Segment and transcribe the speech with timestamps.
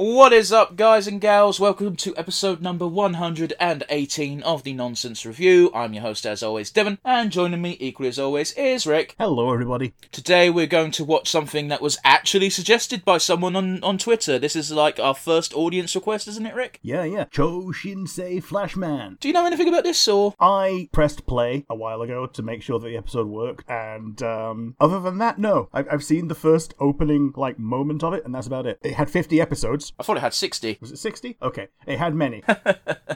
[0.00, 1.58] What is up, guys and gals?
[1.58, 5.72] Welcome to episode number 118 of the Nonsense Review.
[5.74, 9.16] I'm your host, as always, Devon, and joining me, equally as always, is Rick.
[9.18, 9.94] Hello, everybody.
[10.12, 14.38] Today, we're going to watch something that was actually suggested by someone on, on Twitter.
[14.38, 16.78] This is like our first audience request, isn't it, Rick?
[16.80, 17.24] Yeah, yeah.
[17.24, 19.18] Choushinsei Flashman.
[19.18, 20.32] Do you know anything about this, or?
[20.38, 24.76] I pressed play a while ago to make sure that the episode worked, and um,
[24.78, 25.68] other than that, no.
[25.72, 28.78] I've, I've seen the first opening like moment of it, and that's about it.
[28.84, 29.87] It had 50 episodes.
[29.98, 30.78] I thought it had 60.
[30.80, 31.36] Was it 60?
[31.42, 32.42] Okay, it had many.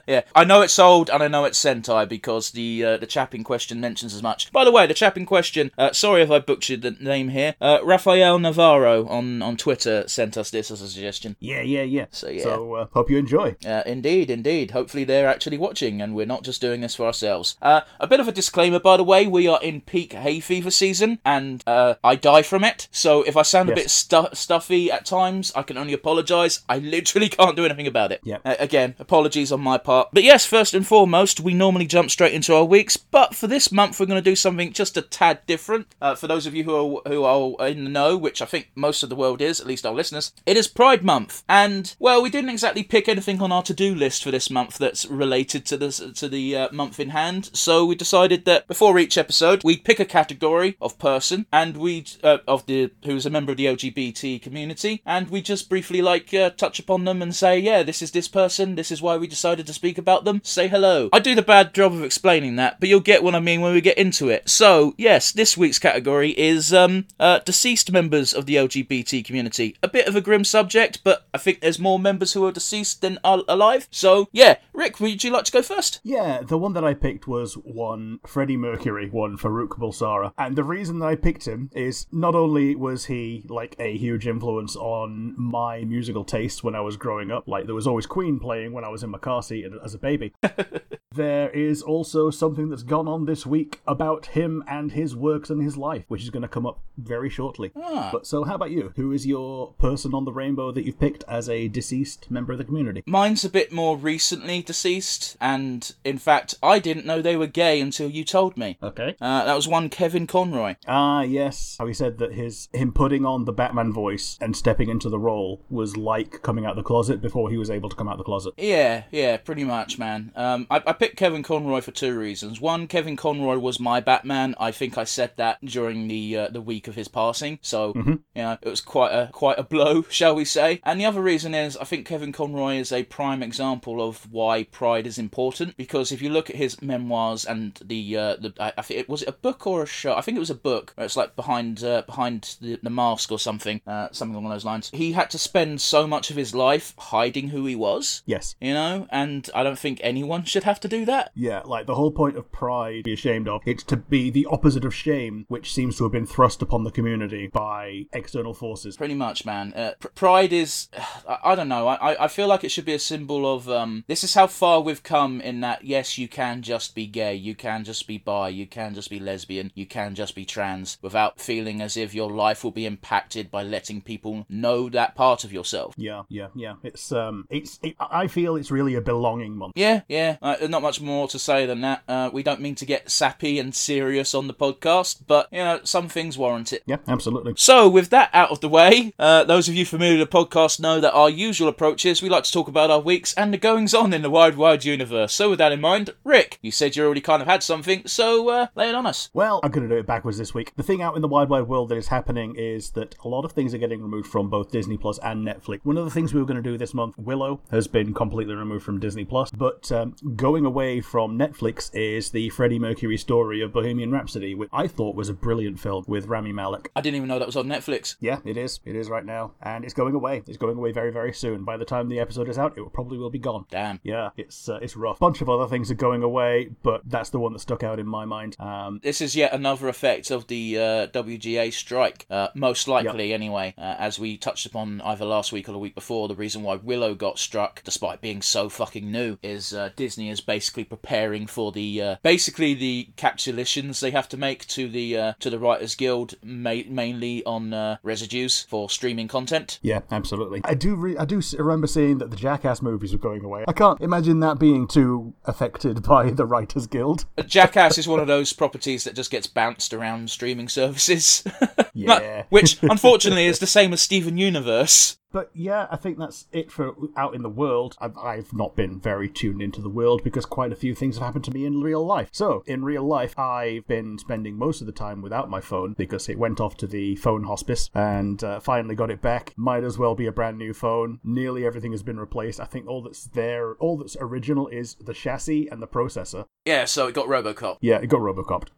[0.06, 3.34] Yeah, I know it's old and I know it's Sentai because the uh, the chap
[3.36, 4.50] in question mentions as much.
[4.50, 7.54] By the way, the chap in question, uh, sorry if I butchered the name here,
[7.60, 11.36] uh, Rafael Navarro on, on Twitter sent us this as a suggestion.
[11.38, 12.06] yeah, yeah, yeah.
[12.10, 12.42] So, yeah.
[12.42, 13.54] So uh, hope you enjoy.
[13.64, 14.72] Uh, indeed, indeed.
[14.72, 17.56] Hopefully they're actually watching and we're not just doing this for ourselves.
[17.62, 20.70] Uh, a bit of a disclaimer, by the way, we are in peak hay fever
[20.72, 22.88] season and uh, I die from it.
[22.90, 26.61] So if I sound a bit stu- stuffy at times, I can only apologise.
[26.68, 28.20] I literally can't do anything about it.
[28.24, 28.38] Yeah.
[28.44, 30.08] Uh, again, apologies on my part.
[30.12, 33.72] But yes, first and foremost, we normally jump straight into our weeks, but for this
[33.72, 35.86] month we're going to do something just a tad different.
[36.00, 38.70] Uh, for those of you who are who are in the know, which I think
[38.74, 42.22] most of the world is, at least our listeners, it is Pride Month, and well,
[42.22, 45.76] we didn't exactly pick anything on our to-do list for this month that's related to
[45.76, 47.50] this to the uh, month in hand.
[47.52, 52.12] So we decided that before each episode, we'd pick a category of person, and we'd
[52.22, 56.32] uh, of the who's a member of the LGBT community, and we just briefly like
[56.32, 59.26] uh, touch upon them and say, yeah, this is this person, this is why we
[59.26, 60.40] decided to speak about them.
[60.44, 61.08] Say hello.
[61.12, 63.74] I do the bad job of explaining that, but you'll get what I mean when
[63.74, 64.48] we get into it.
[64.48, 69.76] So yes, this week's category is um uh, deceased members of the LGBT community.
[69.82, 73.00] A bit of a grim subject, but I think there's more members who are deceased
[73.00, 73.88] than are alive.
[73.90, 76.00] So yeah, Rick, would you like to go first?
[76.02, 80.32] Yeah, the one that I picked was one Freddie Mercury, one Farrokh Bulsara.
[80.38, 84.26] And the reason that I picked him is not only was he like a huge
[84.26, 88.38] influence on my musical tastes when I was growing up, like there was always Queen
[88.38, 90.32] playing when I was in my car seat as a baby.
[91.14, 95.62] there is also something that's gone on this week about him and his works and
[95.62, 97.72] his life, which is going to come up very shortly.
[97.76, 98.10] Ah.
[98.12, 98.92] But so, how about you?
[98.96, 102.58] Who is your person on the rainbow that you've picked as a deceased member of
[102.58, 103.02] the community?
[103.06, 107.80] Mine's a bit more recently deceased, and in fact, I didn't know they were gay
[107.80, 108.78] until you told me.
[108.82, 109.16] Okay.
[109.20, 110.76] Uh, that was one Kevin Conroy.
[110.86, 111.76] Ah, yes.
[111.78, 115.18] How he said that his him putting on the Batman voice and stepping into the
[115.18, 118.24] role was like coming out the closet before he was able to come out the
[118.24, 118.54] closet.
[118.56, 120.32] Yeah, yeah, pretty much, man.
[120.36, 122.60] Um, I, I picked Kevin Conroy for two reasons.
[122.60, 124.54] One, Kevin Conroy was my Batman.
[124.60, 128.22] I think I said that during the uh, the week of his passing, so you
[128.36, 130.80] know it was quite a quite a blow, shall we say?
[130.84, 134.62] And the other reason is I think Kevin Conroy is a prime example of why
[134.62, 135.76] pride is important.
[135.76, 139.08] Because if you look at his memoirs and the uh, the I, I think it
[139.08, 140.14] was it a book or a show?
[140.14, 140.94] I think it was a book.
[140.96, 144.88] It's like behind uh, behind the, the mask or something, uh, something along those lines.
[144.94, 148.54] He had to spend so much of his life hiding who he was Yes.
[148.60, 151.32] you know, and I don't think anyone should have to do that.
[151.34, 154.84] Yeah, like the whole point of pride, be ashamed of, it's to be the opposite
[154.84, 158.96] of shame, which seems to have been thrust upon the community by external forces.
[158.96, 159.72] Pretty much, man.
[159.72, 160.88] Uh, pr- pride is,
[161.28, 161.88] I, I don't know.
[161.88, 164.04] I, I feel like it should be a symbol of um.
[164.06, 165.84] This is how far we've come in that.
[165.84, 167.34] Yes, you can just be gay.
[167.34, 168.48] You can just be bi.
[168.50, 169.72] You can just be lesbian.
[169.74, 173.62] You can just be trans without feeling as if your life will be impacted by
[173.62, 175.94] letting people know that part of yourself.
[175.96, 176.74] Yeah, yeah, yeah.
[176.82, 177.78] It's um, it's.
[177.82, 179.72] It, I feel it's really a belonging month.
[179.74, 180.36] Yeah, yeah.
[180.42, 182.02] Uh, there's not much more to say than that.
[182.08, 185.80] Uh, we don't mean to get sappy and serious on the podcast, but you know,
[185.84, 186.82] some things warrant it.
[186.86, 187.54] Yeah, absolutely.
[187.56, 190.80] So, with that out of the way, uh, those of you familiar with the podcast
[190.80, 193.58] know that our usual approach is we like to talk about our weeks and the
[193.58, 195.32] goings on in the wide, wide universe.
[195.32, 198.48] So, with that in mind, Rick, you said you already kind of had something, so
[198.48, 199.30] uh, lay it on us.
[199.32, 200.72] Well, I'm going to do it backwards this week.
[200.76, 203.44] The thing out in the wide, wide world that is happening is that a lot
[203.44, 205.80] of things are getting removed from both Disney Plus and Netflix.
[205.84, 208.54] One of the things we were going to do this month, Willow, has been completely
[208.54, 213.60] removed from Disney Plus, but um, going away from Netflix is the Freddie Mercury story
[213.60, 216.90] of Bohemian Rhapsody, which I thought was a brilliant film with Rami Malek.
[216.96, 218.16] I didn't even know that was on Netflix.
[218.20, 218.80] Yeah, it is.
[218.86, 220.42] It is right now, and it's going away.
[220.46, 221.64] It's going away very, very soon.
[221.64, 223.66] By the time the episode is out, it will probably will be gone.
[223.70, 224.00] Damn.
[224.02, 225.18] Yeah, it's uh, it's rough.
[225.18, 228.06] Bunch of other things are going away, but that's the one that stuck out in
[228.06, 228.56] my mind.
[228.58, 233.74] Um, This is yet another effect of the uh, WGA strike, uh, most likely anyway.
[233.76, 236.76] Uh, as we touched upon either last week or the week before, the reason why
[236.76, 241.72] Willow got struck, despite being so fucking new, is uh, Disney is basically preparing for
[241.72, 245.94] the uh, basically the capitulations they have to make to the uh, to the Writers
[245.94, 249.78] Guild, ma- mainly on uh, residues for streaming content.
[249.82, 250.60] Yeah, absolutely.
[250.64, 250.94] I do.
[250.94, 253.64] Re- I do remember seeing that the Jackass movies were going away.
[253.68, 257.26] I can't imagine that being too affected by the Writers Guild.
[257.46, 261.44] Jackass is one of those properties that just gets bounced around streaming services.
[261.94, 262.44] Yeah.
[262.48, 265.18] Which, unfortunately, is the same as Steven Universe.
[265.32, 267.96] But yeah, I think that's it for out in the world.
[268.00, 271.26] I've, I've not been very tuned into the world because quite a few things have
[271.26, 272.28] happened to me in real life.
[272.32, 276.28] So, in real life, I've been spending most of the time without my phone because
[276.28, 279.54] it went off to the phone hospice and uh, finally got it back.
[279.56, 281.20] Might as well be a brand new phone.
[281.24, 282.60] Nearly everything has been replaced.
[282.60, 286.46] I think all that's there, all that's original is the chassis and the processor.
[286.64, 287.78] Yeah, so it got Robocop.
[287.80, 288.68] Yeah, it got Robocopped.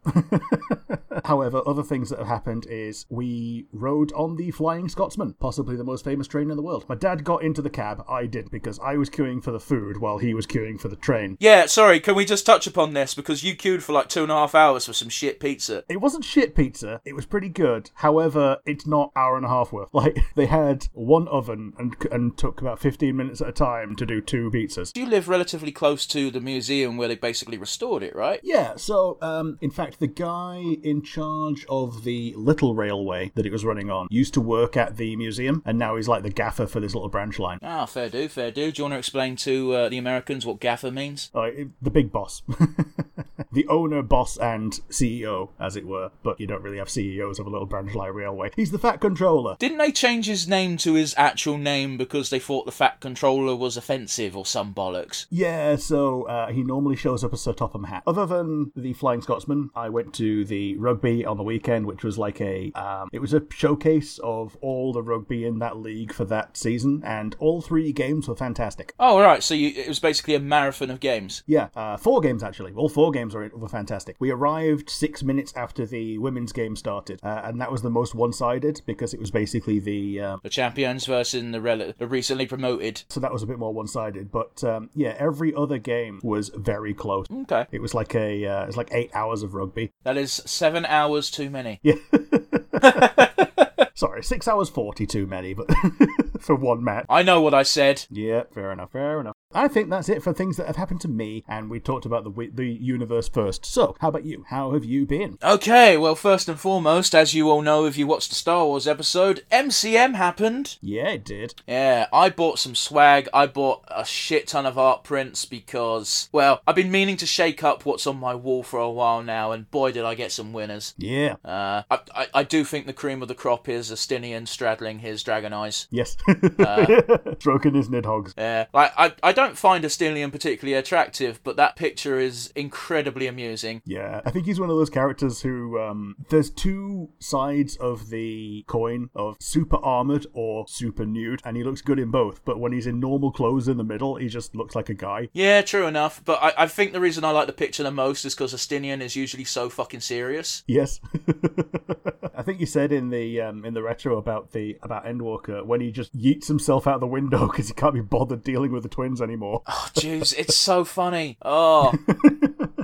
[1.25, 5.83] However, other things that have happened is we rode on the Flying Scotsman, possibly the
[5.83, 6.85] most famous train in the world.
[6.87, 9.97] My dad got into the cab, I didn't, because I was queuing for the food
[9.97, 11.37] while he was queuing for the train.
[11.39, 13.13] Yeah, sorry, can we just touch upon this?
[13.13, 15.83] Because you queued for like two and a half hours for some shit pizza.
[15.89, 17.91] It wasn't shit pizza, it was pretty good.
[17.95, 19.89] However, it's not hour and a half worth.
[19.95, 24.05] Like, they had one oven and, and took about 15 minutes at a time to
[24.05, 24.95] do two pizzas.
[24.95, 28.39] You live relatively close to the museum where they basically restored it, right?
[28.43, 33.51] Yeah, so um, in fact, the guy in charge of the little railway that it
[33.51, 36.67] was running on used to work at the museum, and now he's like the gaffer
[36.67, 37.59] for this little branch line.
[37.63, 38.71] Ah, fair do, fair do.
[38.71, 41.31] Do you want to explain to uh, the Americans what gaffer means?
[41.33, 41.49] Uh,
[41.81, 42.43] the big boss.
[43.51, 47.47] the owner, boss, and CEO, as it were, but you don't really have CEOs of
[47.47, 48.51] a little branch line railway.
[48.55, 49.55] He's the fat controller.
[49.59, 53.55] Didn't they change his name to his actual name because they thought the fat controller
[53.55, 55.25] was offensive or some bollocks?
[55.29, 58.03] Yeah, so uh, he normally shows up as Sir Topham Hatt.
[58.05, 62.17] Other than the Flying Scotsman, I went to the rugby on the weekend, which was
[62.17, 66.24] like a um, it was a showcase of all the rugby in that league for
[66.29, 68.93] that season, and all three games were fantastic.
[68.99, 69.41] Oh, right.
[69.43, 71.43] So you, it was basically a marathon of games.
[71.47, 72.73] Yeah, uh, four games actually.
[72.73, 74.15] All four games were, were fantastic.
[74.19, 78.15] We arrived six minutes after the women's game started, uh, and that was the most
[78.15, 83.03] one-sided because it was basically the um, The champions versus the, rel- the recently promoted.
[83.09, 84.31] so that was a bit more one-sided.
[84.31, 87.25] But um, yeah, every other game was very close.
[87.43, 87.65] Okay.
[87.71, 89.91] It was like a uh, it was like eight hours of rugby.
[90.03, 91.79] That is seven hours too many.
[91.83, 91.95] Yeah.
[93.95, 95.69] Sorry, six hours forty too many, but
[96.39, 97.05] for one match.
[97.09, 98.05] I know what I said.
[98.09, 98.91] Yeah, fair enough.
[98.91, 99.35] Fair enough.
[99.53, 102.23] I think that's it for things that have happened to me, and we talked about
[102.23, 103.65] the the universe first.
[103.65, 104.45] So, how about you?
[104.49, 105.37] How have you been?
[105.43, 108.87] Okay, well, first and foremost, as you all know if you watched the Star Wars
[108.87, 110.77] episode, MCM happened.
[110.81, 111.55] Yeah, it did.
[111.67, 113.29] Yeah, I bought some swag.
[113.33, 117.63] I bought a shit ton of art prints because, well, I've been meaning to shake
[117.63, 120.53] up what's on my wall for a while now, and boy, did I get some
[120.53, 120.93] winners.
[120.97, 121.35] Yeah.
[121.45, 125.23] Uh, I, I, I do think the cream of the crop is Estinien straddling his
[125.23, 125.87] dragon eyes.
[125.91, 126.17] Yes.
[127.39, 128.33] Stroking his Nidhoggs.
[128.37, 133.81] Yeah, like I, I don't find Estinien particularly attractive, but that picture is incredibly amusing.
[133.85, 138.63] Yeah, I think he's one of those characters who um there's two sides of the
[138.67, 142.71] coin of super armored or super nude, and he looks good in both, but when
[142.71, 145.29] he's in normal clothes in the middle, he just looks like a guy.
[145.33, 146.21] Yeah, true enough.
[146.23, 149.01] But I, I think the reason I like the picture the most is because Estinien
[149.01, 150.63] is usually so fucking serious.
[150.67, 150.99] Yes.
[152.37, 155.81] I think you said in the um, in the retro about the about Endwalker when
[155.81, 158.89] he just yeets himself out the window because he can't be bothered dealing with the
[158.89, 159.61] twins anymore.
[159.67, 161.37] Oh, jeez, it's so funny.
[161.41, 161.93] Oh.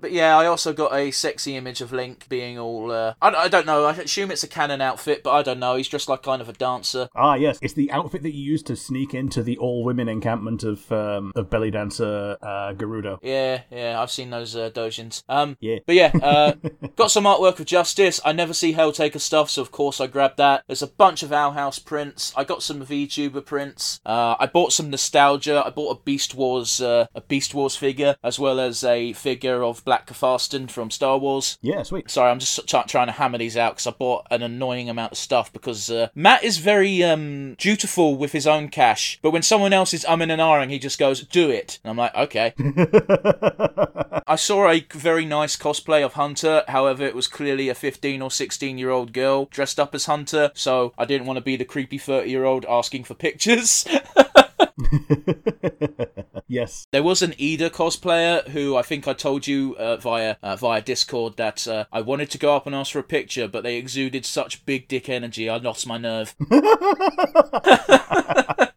[0.00, 2.90] But yeah, I also got a sexy image of Link being all.
[2.90, 3.84] Uh, I, I don't know.
[3.84, 5.76] I assume it's a canon outfit, but I don't know.
[5.76, 7.08] He's dressed like kind of a dancer.
[7.14, 10.62] Ah, yes, it's the outfit that you used to sneak into the all women encampment
[10.64, 13.18] of um, of belly dancer uh, Gerudo.
[13.22, 15.22] Yeah, yeah, I've seen those uh, dojins.
[15.28, 15.78] Um, Yeah.
[15.86, 16.52] But yeah, uh,
[16.96, 18.20] got some artwork of Justice.
[18.24, 20.64] I never see Helltaker stuff, so of course I grabbed that.
[20.66, 22.32] There's a bunch of Owl House prints.
[22.36, 24.00] I got some VTuber prints.
[24.04, 25.62] Uh, I bought some nostalgia.
[25.64, 29.62] I bought a Beast Wars, uh, a Beast Wars figure, as well as a figure
[29.62, 31.56] of Black Krrsantan from Star Wars.
[31.62, 32.10] Yeah, sweet.
[32.10, 35.12] Sorry, I'm just try- trying to hammer these out because I bought an annoying amount
[35.12, 39.40] of stuff because uh, Matt is very um, dutiful with his own cash, but when
[39.40, 41.78] someone else is umming and ahhing, he just goes, do it.
[41.82, 42.52] And I'm like, okay.
[44.26, 48.30] I saw a very nice cosplay of Hunter, however, it was clearly a 15 or
[48.30, 51.64] 16 year old girl dressed up as Hunter, so I didn't want to be the
[51.64, 53.86] creepy 30 year old asking for pictures.
[56.48, 56.86] yes.
[56.92, 60.82] There was an Eda cosplayer who I think I told you uh, via uh, via
[60.82, 63.76] Discord that uh, I wanted to go up and ask for a picture, but they
[63.76, 66.34] exuded such big dick energy, I lost my nerve.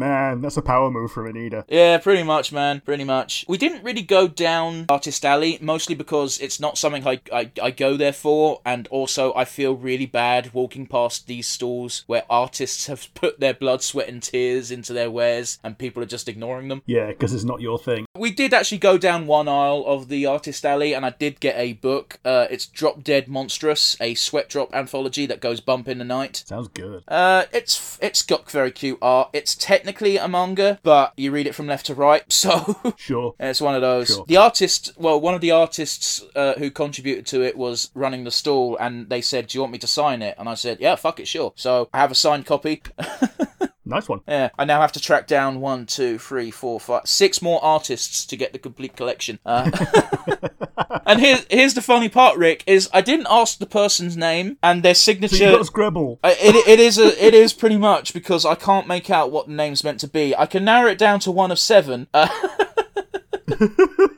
[0.00, 1.66] Man, that's a power move from Anita.
[1.68, 2.80] Yeah, pretty much, man.
[2.80, 3.44] Pretty much.
[3.46, 7.70] We didn't really go down Artist Alley, mostly because it's not something I, I, I
[7.70, 12.86] go there for, and also I feel really bad walking past these stalls where artists
[12.86, 16.68] have put their blood, sweat, and tears into their wares, and people are just ignoring
[16.68, 16.80] them.
[16.86, 18.06] Yeah, because it's not your thing.
[18.16, 21.58] We did actually go down one aisle of the Artist Alley, and I did get
[21.58, 22.18] a book.
[22.24, 26.42] Uh, it's Drop Dead Monstrous, a sweat drop anthology that goes bump in the night.
[26.46, 27.04] Sounds good.
[27.06, 29.28] Uh, it's it's got very cute art.
[29.34, 33.34] It's technically a manga, but you read it from left to right, so Sure.
[33.40, 34.08] it's one of those.
[34.08, 34.24] Sure.
[34.26, 38.30] The artist, well, one of the artists uh, who contributed to it was running the
[38.30, 40.94] stall, and they said, "Do you want me to sign it?" And I said, "Yeah,
[40.96, 42.82] fuck it, sure." So I have a signed copy.
[43.90, 44.20] Nice one.
[44.28, 48.24] Yeah, I now have to track down one, two, three, four, five, six more artists
[48.26, 49.40] to get the complete collection.
[49.44, 49.68] Uh,
[51.06, 54.82] and here's here's the funny part, Rick, is I didn't ask the person's name and
[54.84, 55.50] their So you signature.
[55.56, 56.20] got Scribble.
[56.22, 59.54] It, it is a, it is pretty much because I can't make out what the
[59.54, 60.36] name's meant to be.
[60.36, 62.06] I can narrow it down to one of seven.
[62.14, 62.28] Uh,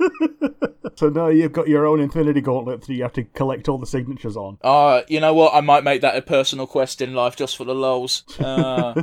[0.96, 3.86] So now you've got your own Infinity Gauntlet that you have to collect all the
[3.86, 4.58] signatures on.
[4.62, 5.54] uh, you know what?
[5.54, 8.24] I might make that a personal quest in life just for the lols.
[8.38, 9.02] Uh,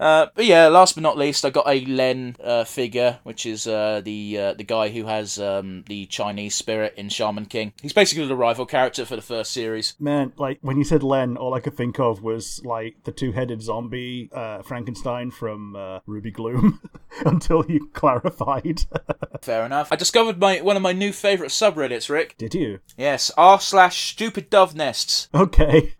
[0.00, 3.66] uh, but yeah, last but not least, I got a Len uh, figure, which is
[3.66, 7.72] uh, the uh, the guy who has um, the Chinese spirit in Shaman King.
[7.80, 9.94] He's basically the rival character for the first series.
[9.98, 13.62] Man, like when you said Len, all I could think of was like the two-headed
[13.62, 16.80] zombie uh, Frankenstein from uh, Ruby Gloom.
[17.24, 18.82] Until you clarified.
[19.40, 19.88] Fair enough.
[19.92, 22.36] I discovered my one of my new favourite subreddits, Rick.
[22.38, 22.80] Did you?
[22.96, 25.28] Yes, r slash stupid dove nests.
[25.34, 25.94] Okay.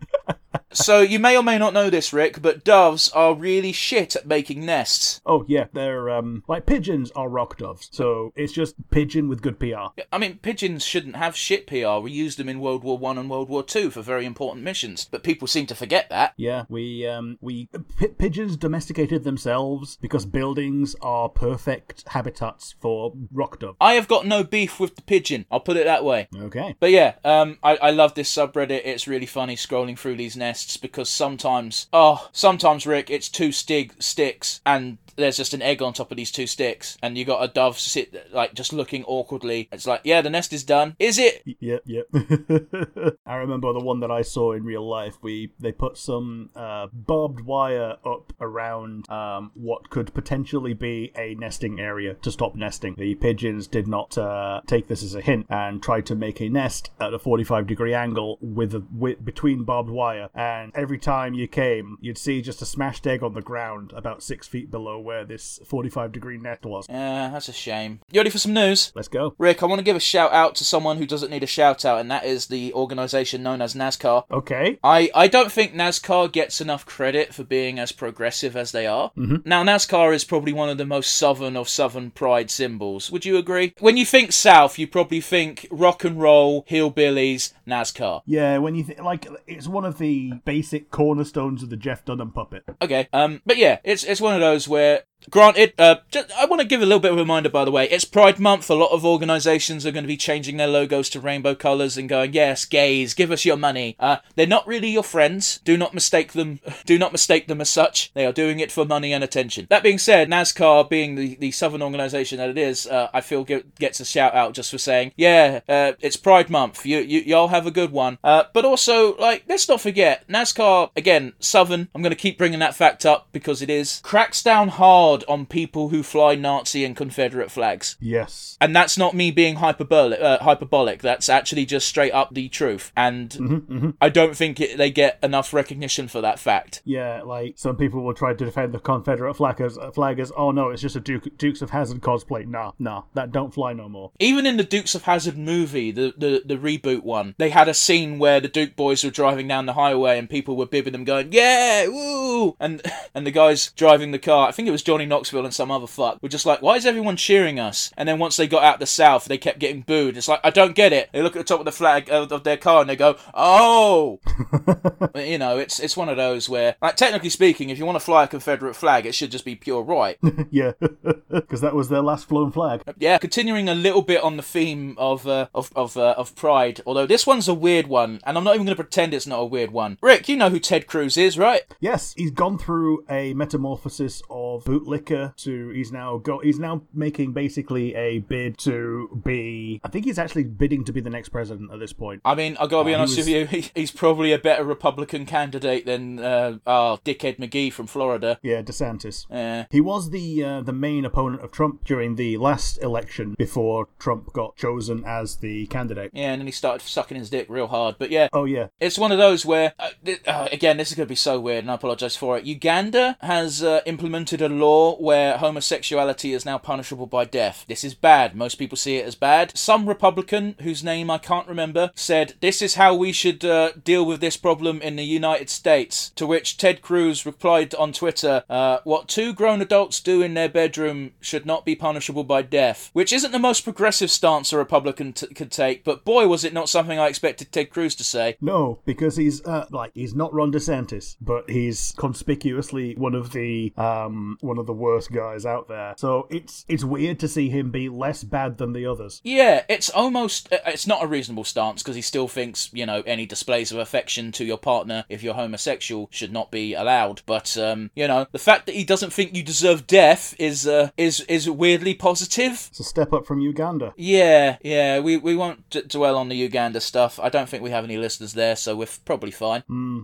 [0.75, 4.27] So you may or may not know this, Rick, but doves are really shit at
[4.27, 5.21] making nests.
[5.25, 9.61] Oh yeah, they're um like pigeons are rock doves, so it's just pigeon with good
[9.61, 10.01] PR.
[10.13, 11.99] I mean, pigeons shouldn't have shit PR.
[11.99, 15.07] We used them in World War One and World War Two for very important missions,
[15.11, 16.35] but people seem to forget that.
[16.37, 23.61] Yeah, we um we p- pigeons domesticated themselves because buildings are perfect habitats for rock
[23.61, 23.77] dove.
[23.81, 25.47] I have got no beef with the pigeon.
[25.51, 26.29] I'll put it that way.
[26.37, 26.75] Okay.
[26.81, 28.83] But yeah, um, I, I love this subreddit.
[28.85, 33.95] It's really funny scrolling through these nests because sometimes, oh, sometimes Rick, it's two stig
[33.99, 37.43] sticks and there's just an egg on top of these two sticks, and you got
[37.43, 39.69] a dove sit like just looking awkwardly.
[39.73, 40.97] It's like, yeah, the nest is done.
[40.99, 41.43] Is it?
[41.61, 42.07] Yep, yep.
[43.27, 45.17] I remember the one that I saw in real life.
[45.23, 51.35] We they put some uh, barbed wire up around um, what could potentially be a
[51.35, 52.95] nesting area to stop nesting.
[52.97, 56.49] The pigeons did not uh, take this as a hint and tried to make a
[56.49, 60.29] nest at a 45 degree angle with, a, with between barbed wire.
[60.35, 64.23] And every time you came, you'd see just a smashed egg on the ground about
[64.23, 66.87] six feet below where this 45 degree net was.
[66.89, 68.01] Yeah, that's a shame.
[68.11, 68.93] You ready for some news?
[68.95, 69.35] Let's go.
[69.39, 71.85] Rick, I want to give a shout out to someone who doesn't need a shout
[71.85, 74.25] out, and that is the organisation known as NASCAR.
[74.31, 74.79] Okay.
[74.83, 79.11] I, I don't think NASCAR gets enough credit for being as progressive as they are.
[79.17, 79.49] Mm-hmm.
[79.49, 83.11] Now, NASCAR is probably one of the most southern of southern pride symbols.
[83.11, 83.75] Would you agree?
[83.81, 88.23] When you think South, you probably think rock and roll, hillbillies, NASCAR.
[88.27, 92.33] Yeah, when you th- like, it's one of the basic cornerstones of the Jeff Dunham
[92.33, 92.65] puppet.
[92.81, 94.94] Okay, um, but yeah, it's it's one of those where
[95.31, 97.71] Granted, uh, just, I want to give a little bit of a reminder, by the
[97.71, 97.89] way.
[97.89, 98.69] It's Pride Month.
[98.71, 102.09] A lot of organisations are going to be changing their logos to rainbow colours and
[102.09, 105.61] going, "Yes, gays, give us your money." Uh, they're not really your friends.
[105.65, 106.61] Do not mistake them.
[106.85, 108.13] Do not mistake them as such.
[108.15, 109.67] They are doing it for money and attention.
[109.71, 113.45] That being said, NASCAR, being the, the southern organisation that it is, uh, I feel
[113.45, 116.85] get, gets a shout out just for saying, "Yeah, uh, it's Pride Month.
[116.85, 120.91] You, you y'all have a good one." Uh, but also, like, let's not forget, NASCAR
[120.97, 121.89] again, southern.
[121.95, 125.47] I'm going to keep bringing that fact up because it is cracks down hard on
[125.47, 127.97] people who fly Nazi and Confederate flags.
[128.01, 128.57] Yes.
[128.61, 130.21] And that's not me being hyperbolic.
[130.21, 131.03] Uh, hyperbolic.
[131.03, 132.91] That's actually just straight up the truth.
[132.97, 136.83] And I don't think it, they get enough recognition for that fact.
[136.85, 140.51] Yeah, like some people will try to defend the Confederate flag as, flag as oh
[140.51, 142.47] no, it's just a Duke, Dukes of Hazzard cosplay.
[142.47, 144.13] Nah, nah, that don't fly no more.
[144.19, 147.75] Even in the Dukes of Hazzard movie, the, the, the reboot one, they had a
[147.75, 151.05] scene where the Duke boys were driving down the highway and people were bibbing them,
[151.05, 152.83] going, "Yeah, woo!" And
[153.15, 155.87] and the guys driving the car, I think it was Johnny Knoxville and some other
[155.87, 158.81] fuck, were just like, "Why is everyone cheering us?" And then once they got out
[158.81, 160.17] the south, they kept getting booed.
[160.17, 161.11] It's like I don't get it.
[161.13, 163.17] They look at the top of the flag of, of their car and they go,
[163.33, 164.21] "Oh."
[165.15, 167.97] But, you know, it's it's one of those where, like, technically speaking, if you want
[167.97, 170.19] to fly a Confederate flag, it should just be pure right.
[170.51, 170.73] yeah,
[171.31, 172.83] because that was their last flown flag.
[172.99, 176.81] Yeah, continuing a little bit on the theme of uh, of of uh, of pride.
[176.85, 179.39] Although this one's a weird one, and I'm not even going to pretend it's not
[179.39, 179.99] a weird one.
[180.03, 181.63] Rick, you know who Ted Cruz is, right?
[181.79, 184.67] Yes, he's gone through a metamorphosis of
[184.99, 189.81] bootlicker to he's now go he's now making basically a bid to be.
[189.85, 192.21] I think he's actually bidding to be the next president at this point.
[192.25, 194.65] I mean, I gotta be he honest was- with you, he, he's probably a better
[194.65, 198.39] Republican candidate than uh, our dickhead McGee from Florida.
[198.43, 199.27] Yeah, DeSantis.
[199.31, 203.89] Uh, He was the uh, the main opponent of Trump during the last election before
[203.99, 206.11] Trump got chosen as the candidate.
[206.15, 207.97] yeah, and then he started sucking his dick real hard.
[207.99, 209.91] But yeah, Oh yeah, It's one of those where, uh,
[210.27, 212.45] uh, again, this is going to be so weird, and I apologise for it.
[212.45, 217.65] Uganda has uh, implemented a law where homosexuality is now punishable by death.
[217.69, 218.37] This is bad.
[218.37, 219.57] Most people see it as bad.
[219.57, 224.05] Some Republican, whose name I can't remember, said this is how we should uh, deal
[224.05, 226.11] with this problem in the United States.
[226.17, 230.49] To which Ted Cruz replied on Twitter, uh, "What two grown adults do in their
[230.49, 235.13] bedroom should not be punishable by death." Which isn't the most progressive stance a Republican
[235.13, 238.37] t- could take, but boy, was it not something I expected Ted Cruz to say.
[238.41, 243.73] No, because he's uh, like he's not Ron DeSantis, but he's conspicuously one of the
[243.77, 245.95] um one of the worst guys out there.
[245.97, 249.21] So it's it's weird to see him be less bad than the others.
[249.25, 253.03] Yeah, it's almost uh, it's not a reasonable stance because he still thinks you know
[253.07, 257.23] any displays of affection to your partner if you're homosexual should not be allowed.
[257.27, 260.91] But um, you know the fact that he doesn't think you deserve death is uh,
[260.97, 262.69] is is weirdly positive.
[262.71, 263.93] It's a step up from Uganda.
[263.97, 267.19] Yeah, yeah, we, we won't d- dwell on the Uganda stuff.
[267.21, 269.63] I don't think we have any listeners there, so we're probably fine.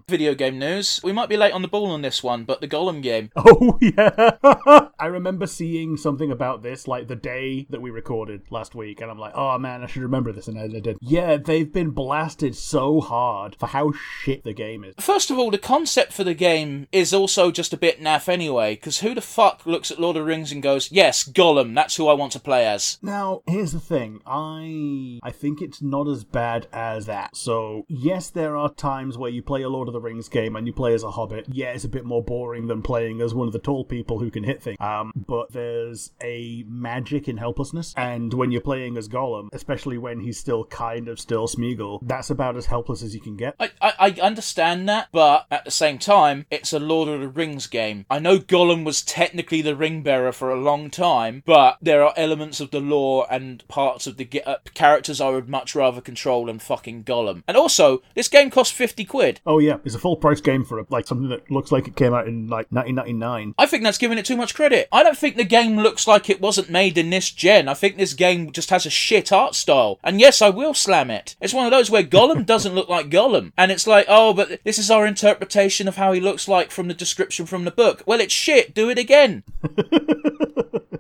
[0.08, 1.00] Video game news.
[1.02, 3.30] We might be late on the ball on this one, but the Gollum game.
[3.52, 4.36] Oh yeah,
[4.98, 9.10] I remember seeing something about this like the day that we recorded last week, and
[9.10, 10.98] I'm like, oh man, I should remember this, and I did.
[11.00, 14.94] Yeah, they've been blasted so hard for how shit the game is.
[14.98, 18.74] First of all, the concept for the game is also just a bit naff anyway,
[18.74, 21.96] because who the fuck looks at Lord of the Rings and goes, yes, Gollum, that's
[21.96, 22.98] who I want to play as?
[23.02, 24.20] Now, here's the thing.
[24.26, 27.36] I I think it's not as bad as that.
[27.36, 30.66] So, yes, there are times where you play a Lord of the Rings game and
[30.66, 31.46] you play as a hobbit.
[31.48, 34.30] Yeah, it's a bit more boring than playing as one of the tall people who
[34.30, 34.78] can hit things.
[34.80, 37.94] Um, but there's a magic in helplessness.
[37.96, 42.30] And when you're playing as Gollum, especially when he's still kind of still Smeagol, that's
[42.30, 43.54] about as helpless as you can get.
[43.58, 47.28] I, I, I understand that, but at the same time, it's a Lord of the
[47.28, 48.06] Rings game.
[48.10, 52.14] I know Gollum was technically the ring bearer for a long time, but there are
[52.16, 56.00] elements of the lore and parts of the ge- uh, characters I would much rather
[56.00, 57.42] control than fucking Gollum.
[57.46, 59.40] And also, this game costs 50 quid.
[59.46, 61.96] Oh yeah, it's a full price game for a, like something that looks like it
[61.96, 63.54] came out in like 1999.
[63.58, 64.88] I think that's giving it too much credit.
[64.92, 67.66] I don't think the game looks like it wasn't made in this gen.
[67.66, 69.98] I think this game just has a shit art style.
[70.04, 71.34] And yes, I will slam it.
[71.40, 73.50] It's one of those where Gollum doesn't look like Gollum.
[73.58, 76.86] And it's like, oh, but this is our interpretation of how he looks like from
[76.86, 78.04] the description from the book.
[78.06, 78.72] Well, it's shit.
[78.72, 79.42] Do it again.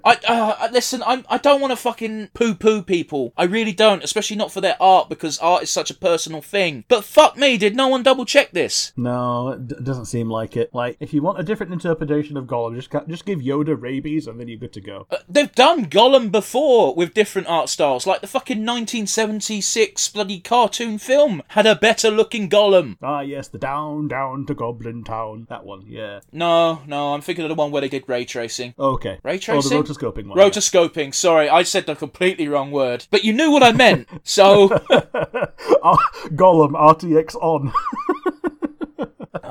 [0.04, 1.02] I uh, listen.
[1.06, 3.32] I'm, I don't want to fucking poo-poo people.
[3.36, 6.84] I really don't, especially not for their art because art is such a personal thing.
[6.88, 8.92] But fuck me, did no one double check this?
[8.96, 10.74] No, it d- doesn't seem like it.
[10.74, 14.26] Like, if you want a different interpretation of Gollum, just ca- just give Yoda rabies
[14.26, 15.06] and then you're good to go.
[15.10, 20.98] Uh, They've done Gollum before with different art styles, like the fucking 1976 bloody cartoon
[20.98, 22.96] film had a better looking Gollum.
[23.02, 25.46] Ah, yes, the down, down to Goblin Town.
[25.48, 26.20] That one, yeah.
[26.32, 28.74] No, no, I'm thinking of the one where they did ray tracing.
[28.78, 29.18] Okay.
[29.22, 29.82] Ray Oh, tracing?
[29.82, 30.38] the rotoscoping one.
[30.38, 31.12] yeah.
[31.12, 33.06] Sorry, I said the completely wrong word.
[33.10, 34.68] But you knew what I meant, so.
[35.82, 37.72] Ah, Gollum, RTX on.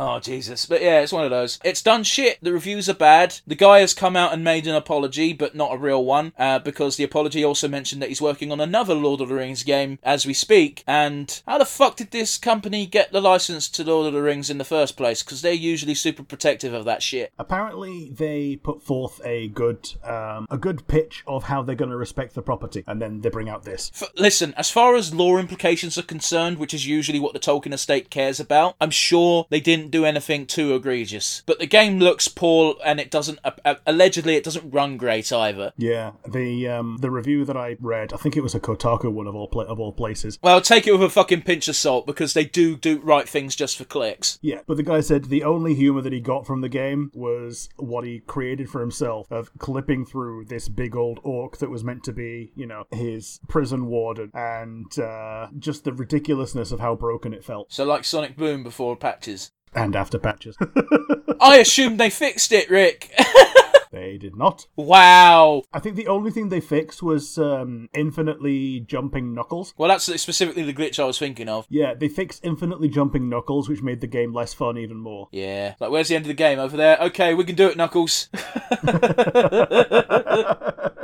[0.01, 0.65] Oh Jesus!
[0.65, 1.59] But yeah, it's one of those.
[1.61, 2.37] It's done shit.
[2.41, 3.35] The reviews are bad.
[3.45, 6.59] The guy has come out and made an apology, but not a real one, uh,
[6.59, 9.99] because the apology also mentioned that he's working on another Lord of the Rings game
[10.01, 10.85] as we speak.
[10.87, 14.49] And how the fuck did this company get the license to Lord of the Rings
[14.49, 15.21] in the first place?
[15.21, 17.33] Because they're usually super protective of that shit.
[17.37, 21.97] Apparently, they put forth a good um, a good pitch of how they're going to
[21.97, 23.91] respect the property, and then they bring out this.
[23.93, 27.73] F- listen, as far as law implications are concerned, which is usually what the Tolkien
[27.73, 31.43] estate cares about, I'm sure they didn't do anything too egregious.
[31.45, 33.39] But the game looks poor, and it doesn't.
[33.43, 35.73] Uh, uh, allegedly, it doesn't run great either.
[35.77, 39.27] Yeah, the um, the review that I read, I think it was a Kotaku one
[39.27, 40.39] of all pla- of all places.
[40.41, 43.55] Well, take it with a fucking pinch of salt because they do do right things
[43.55, 44.39] just for clicks.
[44.41, 47.69] Yeah, but the guy said the only humor that he got from the game was
[47.77, 52.03] what he created for himself of clipping through this big old orc that was meant
[52.03, 57.33] to be, you know, his prison warden, and uh, just the ridiculousness of how broken
[57.33, 57.71] it felt.
[57.71, 59.51] So, like Sonic Boom before patches.
[59.73, 60.57] And after patches,
[61.41, 63.11] I assumed they fixed it, Rick.
[63.91, 64.67] they did not.
[64.75, 65.63] wow.
[65.73, 69.73] I think the only thing they fixed was um, infinitely jumping Knuckles.
[69.77, 71.65] Well, that's specifically the glitch I was thinking of.
[71.69, 75.27] Yeah, they fixed infinitely jumping Knuckles, which made the game less fun even more.
[75.31, 75.75] Yeah.
[75.79, 76.59] Like, where's the end of the game?
[76.59, 76.97] Over there.
[76.99, 78.29] Okay, we can do it, Knuckles.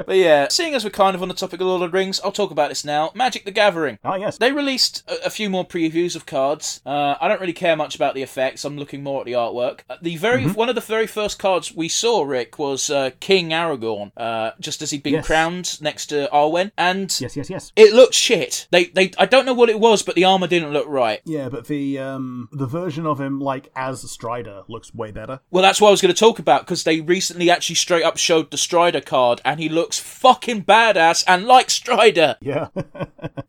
[0.05, 2.19] but yeah, seeing as we're kind of on the topic of Lord of the Rings,
[2.23, 3.11] I'll talk about this now.
[3.15, 3.99] Magic the Gathering.
[4.03, 4.37] Ah, yes.
[4.37, 6.81] They released a, a few more previews of cards.
[6.85, 8.65] Uh, I don't really care much about the effects.
[8.65, 9.81] I'm looking more at the artwork.
[9.89, 13.49] Uh, the very one of the very first cards we saw, Rick, was uh, King
[13.49, 15.27] Aragorn, uh, just as he'd been Yes.
[15.27, 17.71] crowned next to Arwen, and Yes, yes, yes.
[17.75, 18.67] it looked shit.
[18.71, 21.21] They, they, I don't know what it was, but the armor didn't look right.
[21.25, 25.39] Yeah, but the um the version of him like as Strider looks way better.
[25.51, 28.17] Well, that's what I was going to talk about because they recently actually straight up
[28.17, 32.37] showed the Strider card, and he looks fucking badass and like Strider.
[32.41, 32.67] Yeah.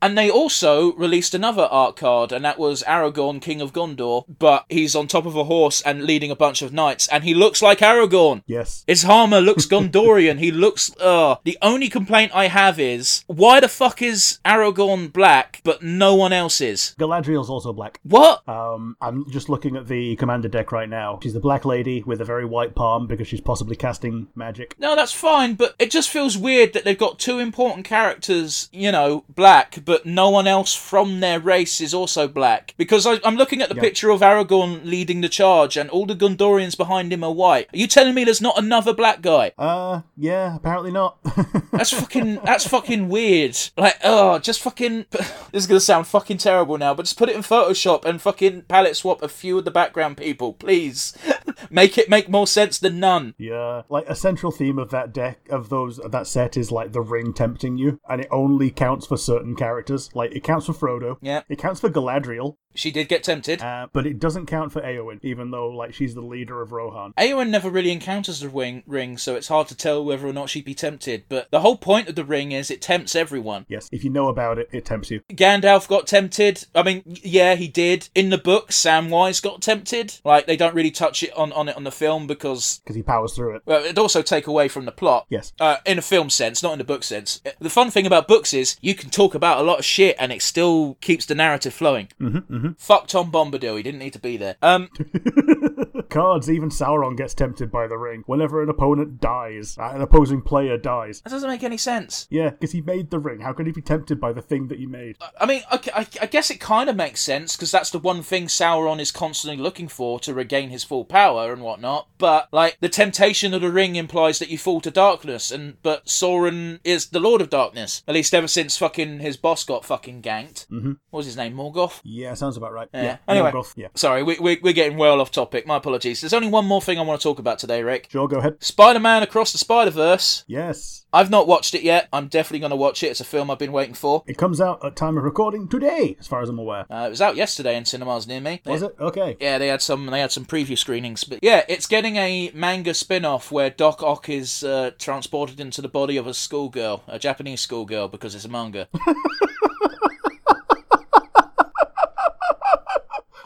[0.03, 4.65] And they also released another art card, and that was Aragorn, King of Gondor, but
[4.69, 7.61] he's on top of a horse and leading a bunch of knights, and he looks
[7.63, 8.43] like Aragorn.
[8.47, 8.85] yes.
[8.87, 10.39] It's armor looks Gondorian.
[10.39, 10.95] He looks.
[10.99, 16.15] Uh, the only complaint I have is why the fuck is Aragorn black, but no
[16.15, 16.95] one else is?
[16.99, 18.01] Galadriel's also black.
[18.03, 18.47] What?
[18.49, 21.19] Um, I'm just looking at the commander deck right now.
[21.23, 24.75] She's the black lady with a very white palm because she's possibly casting magic.
[24.79, 28.91] No, that's fine, but it just feels weird that they've got two important characters, you
[28.93, 32.75] know, black, but no one else from their race is also black.
[32.77, 33.83] Because I, I'm looking at the Yeah.
[33.83, 37.69] picture of Aragorn leading the charge, and all the Gondorians behind him are white.
[37.73, 39.53] Are you telling me there's not another black guy?
[39.59, 41.19] Uh, yeah, apparently not.
[41.73, 42.37] That's fucking.
[42.43, 43.57] that's fucking weird.
[43.77, 45.07] Like, oh, just fucking.
[45.53, 48.63] This is gonna sound fucking terrible now, but just put it in Photoshop and fucking
[48.63, 51.17] palette swap a few of the background people, please.
[51.71, 53.35] make it make more sense than none.
[53.39, 56.93] yeah, like a central theme of that deck of those of that set is like
[56.93, 60.11] the ring tempting you, and it only counts for certain characters.
[60.15, 61.17] Like it counts for Frodo.
[61.23, 61.43] Yeah.
[61.49, 63.63] It counts for Galadriel, She did get tempted.
[63.63, 67.15] uh, but it doesn't count for Eowyn, even though like she's the leader of Rohan.
[67.17, 70.51] Eowyn never really encounters the ring, ring, so it's hard to tell whether or not
[70.51, 71.25] she'd be tempted.
[71.29, 73.65] But the whole point of the ring is it tempts everyone.
[73.69, 75.21] Yes, if you know about it, it tempts you.
[75.31, 76.67] Gandalf got tempted.
[76.75, 78.11] I mean, yeah, he did.
[78.15, 80.21] In the book, Samwise got tempted.
[80.25, 83.03] Like they don't really touch it on, on it on the film because Because he
[83.03, 83.63] powers through it.
[83.65, 85.27] well, it'd also take away from the plot.
[85.31, 85.53] Yes.
[85.59, 87.41] Uh, in a film sense, not in a book sense.
[87.59, 90.31] The fun thing about books is you can talk about a lot of shit and
[90.31, 92.09] it still keeps the narrative flowing.
[92.21, 92.66] Mm-hmm, mm-hmm.
[92.75, 94.57] Fuck Tom Bombadil, he didn't need to be there.
[94.63, 94.89] Um,
[96.09, 98.23] Cards, even Sauron gets tempted by the ring.
[98.27, 101.21] Whenever an opponent dies, uh, an opposing player dies.
[101.21, 102.27] that doesn't make any sense.
[102.31, 103.41] Yeah, because he made the ring.
[103.41, 105.17] How can he be tempted by the thing that he made?
[105.41, 108.23] I mean, okay, I, I guess it kind of makes sense because that's the one
[108.23, 112.09] thing Sauron is constantly looking for to regain his full power and whatnot.
[112.19, 116.07] But like, the temptation of the ring implies that you fall to darkness, and but
[116.07, 118.03] Sauron is the Lord of Darkness.
[118.07, 120.67] At least ever since fucking his boss got fucking ganked.
[120.69, 120.93] Mm-hmm.
[121.11, 121.55] What was his name?
[121.55, 122.01] Morgoth.
[122.05, 122.89] Yeah, sounds about right.
[122.95, 123.19] Yeah.
[123.29, 123.51] Anyway.
[123.51, 123.89] Morgoth, yeah.
[123.95, 125.67] Sorry, we, we, we're getting well off topic.
[125.67, 125.96] My apologies.
[126.03, 128.09] There's only one more thing I want to talk about today, Rick.
[128.11, 128.63] Sure, go ahead.
[128.63, 130.45] Spider Man Across the Spider Verse.
[130.47, 131.05] Yes.
[131.13, 132.09] I've not watched it yet.
[132.13, 133.07] I'm definitely going to watch it.
[133.07, 134.23] It's a film I've been waiting for.
[134.27, 136.85] It comes out at time of recording today, as far as I'm aware.
[136.91, 138.61] Uh, it was out yesterday in cinemas near me.
[138.67, 138.95] Was it?
[139.01, 139.37] Okay.
[139.41, 140.07] Yeah, they had some.
[140.07, 144.29] They had some preview screenings, but yeah, it's getting a manga spin-off where Doc Ock
[144.29, 148.49] is uh, transported into the body of a schoolgirl, a Japanese schoolgirl, because it's a
[148.49, 148.89] manga.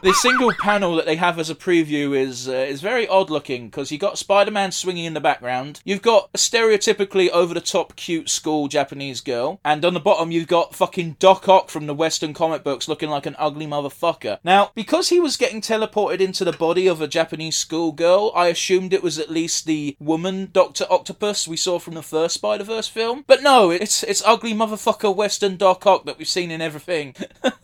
[0.03, 3.67] the single panel that they have as a preview is uh, is very odd looking
[3.67, 5.81] because you got Spider-Man swinging in the background.
[5.85, 10.75] You've got a stereotypically over-the-top cute school Japanese girl, and on the bottom you've got
[10.75, 14.39] fucking Doc Ock from the Western comic books looking like an ugly motherfucker.
[14.45, 18.93] Now, because he was getting teleported into the body of a Japanese schoolgirl, I assumed
[18.93, 23.25] it was at least the woman Doctor Octopus we saw from the first Spider-Verse film.
[23.27, 27.15] But no, it's it's ugly motherfucker Western Doc Ock that we've seen in everything.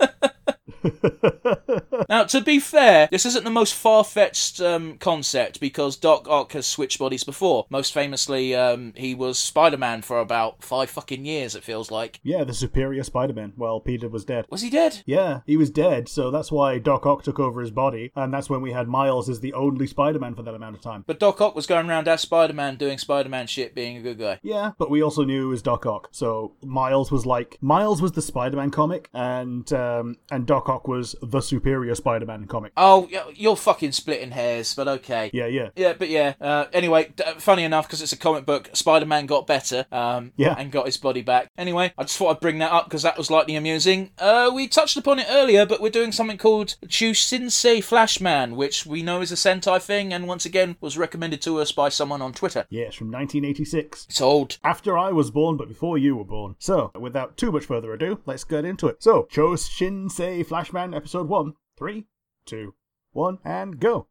[2.17, 6.53] Now, to be fair, this isn't the most far fetched um, concept because Doc Ock
[6.53, 7.67] has switched bodies before.
[7.69, 12.21] Most famously, um, he was Spider Man for about five fucking years, it feels like.
[12.23, 13.53] Yeah, the superior Spider-Man.
[13.57, 14.47] Well, Peter was dead.
[14.51, 15.03] Was he dead?
[15.05, 18.49] Yeah, he was dead, so that's why Doc Ock took over his body, and that's
[18.49, 21.05] when we had Miles as the only Spider-Man for that amount of time.
[21.07, 24.03] But Doc Ock was going around as Spider Man doing Spider Man shit, being a
[24.03, 24.39] good guy.
[24.43, 26.09] Yeah, but we also knew it was Doc Ock.
[26.13, 31.17] So Miles was like Miles was the Spider-Man comic, and um, and Doc Ock was
[31.21, 32.73] the superior Spider-Man comic.
[32.77, 35.31] Oh, you're fucking splitting hairs, but okay.
[35.33, 35.71] Yeah, yeah.
[35.77, 36.35] Yeah, but yeah.
[36.41, 40.33] Uh, anyway, d- funny enough, because it's a comic book, Spider Man got better um,
[40.37, 40.55] Yeah.
[40.57, 41.51] and got his body back.
[41.59, 44.11] Anyway, I just thought I'd bring that up because that was slightly amusing.
[44.19, 49.03] Uh, we touched upon it earlier, but we're doing something called Choushinsei Flashman, which we
[49.03, 52.33] know is a Sentai thing, and once again was recommended to us by someone on
[52.33, 52.67] Twitter.
[52.71, 54.07] Yeah, it's from 1986.
[54.09, 54.59] It's old.
[54.63, 56.57] After I was born, but before you were born.
[56.59, 59.03] So, without too much further ado, let's get into it.
[59.03, 61.55] So, Choushinsei Flashman Episode 1.
[61.77, 62.07] Three,
[62.47, 62.75] two,
[63.13, 64.07] one, and go.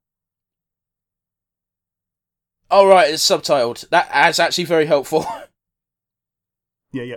[2.70, 3.90] All right, it's subtitled.
[3.90, 5.26] That is actually very helpful.
[6.92, 7.16] Yeah, yeah.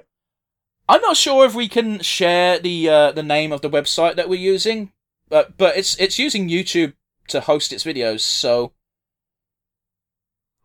[0.89, 4.29] I'm not sure if we can share the uh, the name of the website that
[4.29, 4.93] we're using,
[5.29, 6.95] but but it's it's using YouTube
[7.29, 8.73] to host its videos, so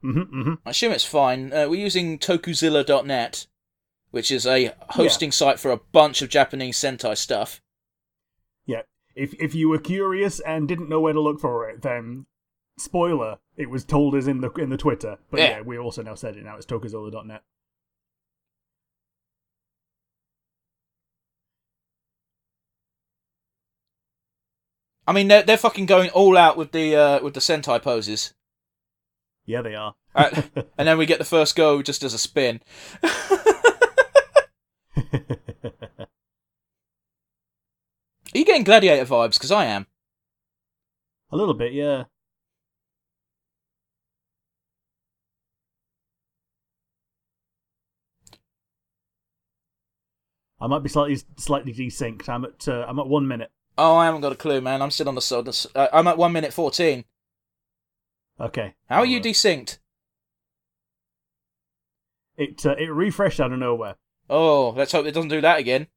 [0.02, 1.54] hmm hmm I assume it's fine.
[1.54, 3.46] Uh, we're using Tokuzilla.net,
[4.10, 7.62] which is a hosting site for a bunch of Japanese Sentai stuff.
[9.15, 12.26] If if you were curious and didn't know where to look for it, then
[12.78, 15.17] spoiler, it was told us in the in the Twitter.
[15.30, 15.49] But Yeah.
[15.49, 16.58] yeah, we also now said it now.
[16.58, 17.43] It's tokuzilla.net.
[25.06, 28.34] I mean, they're they're fucking going all out with the uh, with the Sentai poses,
[29.45, 29.95] Yeah, they are.
[30.15, 30.41] uh,
[30.78, 32.62] and then we get the first go just as a spin.
[38.34, 39.36] Are you getting gladiator vibes?
[39.36, 39.86] Because I am.
[41.32, 42.06] A little bit, yeah.
[50.60, 52.30] I might be slightly slightly desynced.
[52.30, 53.52] I'm at uh, I'm at one minute.
[53.78, 54.82] Oh, I haven't got a clue, man.
[54.82, 55.50] I'm still on the sod.
[55.76, 57.04] Uh, I'm at one minute fourteen.
[58.39, 58.76] Okay.
[58.88, 59.80] How are you desynced?
[62.38, 63.96] It uh, it refreshed out of nowhere.
[64.30, 65.88] Oh, let's hope it doesn't do that again.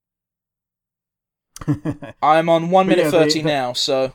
[2.22, 4.14] I'm on one minute yeah, thirty the- now, so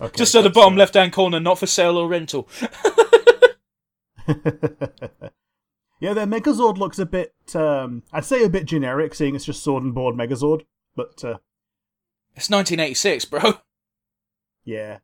[0.00, 2.48] Okay, just at the bottom left hand corner, not for sale or rental.
[6.00, 9.62] yeah, their Megazord looks a bit, um, I'd say a bit generic, seeing it's just
[9.62, 10.62] sword and board Megazord.
[10.96, 11.36] But uh,
[12.34, 13.58] It's 1986, bro.
[14.64, 14.98] yeah,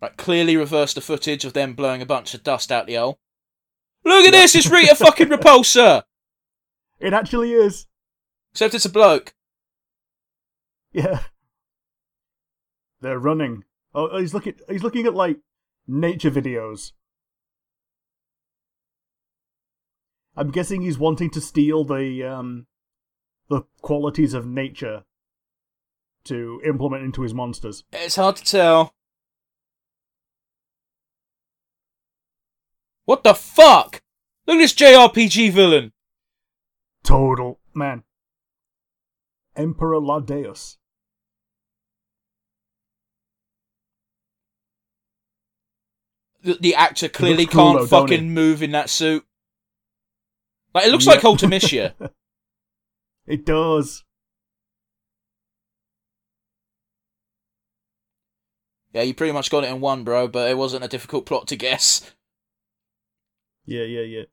[0.00, 3.18] Right, clearly reversed the footage of them blowing a bunch of dust out the hole.
[4.06, 6.04] Look at this, it's Rita fucking Repulsa!
[7.00, 7.88] it actually is.
[8.52, 9.34] Except it's a bloke.
[10.92, 11.24] Yeah,
[13.00, 13.64] they're running.
[13.92, 14.54] Oh, he's looking.
[14.68, 15.38] He's looking at like
[15.88, 16.92] nature videos.
[20.36, 22.66] I'm guessing he's wanting to steal the um,
[23.48, 25.02] the qualities of nature
[26.26, 27.82] to implement into his monsters.
[27.92, 28.94] It's hard to tell.
[33.06, 34.02] What the fuck?
[34.46, 35.92] Look at this JRPG villain.
[37.02, 38.02] Total man.
[39.56, 40.76] Emperor La Deus.
[46.42, 49.24] The, the actor clearly can't don't fucking move in that suit.
[50.74, 51.94] Like it looks like Ultimecia.
[53.28, 54.04] It does.
[58.96, 60.26] yeah, you pretty much got it in one, bro.
[60.26, 62.12] But it wasn't a difficult plot to guess.
[63.66, 64.24] Yeah, yeah, yeah.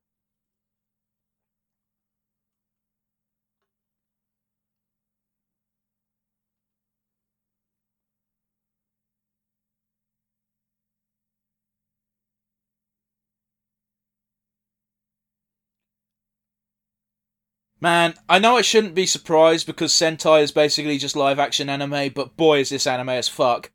[17.79, 22.11] Man, I know I shouldn't be surprised because Sentai is basically just live action anime,
[22.13, 23.71] but boy, is this anime as fuck.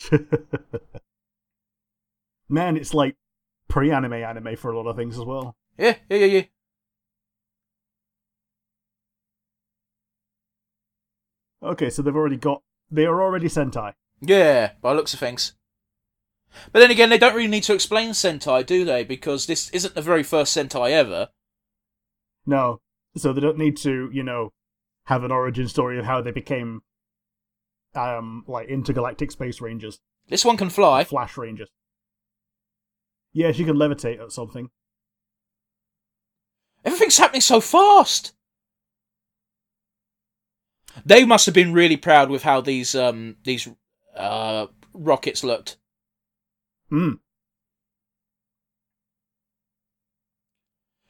[2.48, 3.16] Man, it's like
[3.74, 5.56] pre-anime anime for a lot of things as well.
[5.76, 6.42] Yeah, yeah, yeah, yeah.
[11.60, 12.62] Okay, so they've already got.
[12.88, 13.94] They are already Sentai.
[14.20, 15.54] Yeah, by looks of things.
[16.70, 19.02] But then again, they don't really need to explain Sentai, do they?
[19.02, 21.30] Because this isn't the very first Sentai ever.
[22.46, 22.80] No,
[23.16, 24.52] so they don't need to, you know,
[25.06, 26.82] have an origin story of how they became,
[27.96, 31.02] um, like intergalactic space rangers, This one can fly.
[31.02, 31.70] Flash Rangers.
[33.34, 34.70] Yeah, she can levitate at something.
[36.84, 38.32] Everything's happening so fast.
[41.04, 43.68] They must have been really proud with how these um these
[44.16, 45.76] uh rockets looked.
[46.88, 47.14] Hmm.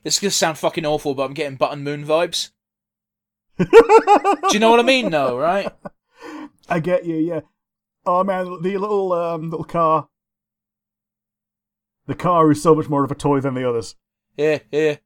[0.03, 2.51] This is gonna sound fucking awful, but I'm getting Button Moon vibes.
[3.59, 3.69] Do
[4.53, 5.11] you know what I mean?
[5.11, 5.71] No, right?
[6.69, 7.41] I get you, yeah.
[8.07, 10.09] Oh man, the little um little car.
[12.07, 13.97] The car is so much more of a toy than the others.
[14.37, 14.97] Yeah, yeah.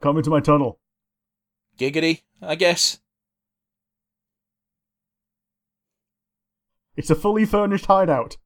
[0.00, 0.78] Come into my tunnel.
[1.78, 3.00] Giggity, I guess.
[6.96, 8.36] It's a fully furnished hideout.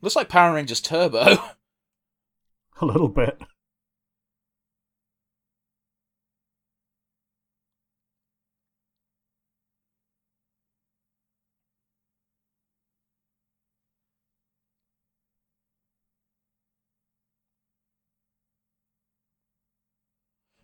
[0.00, 1.36] Looks like Power Rangers Turbo.
[2.80, 3.40] A little bit.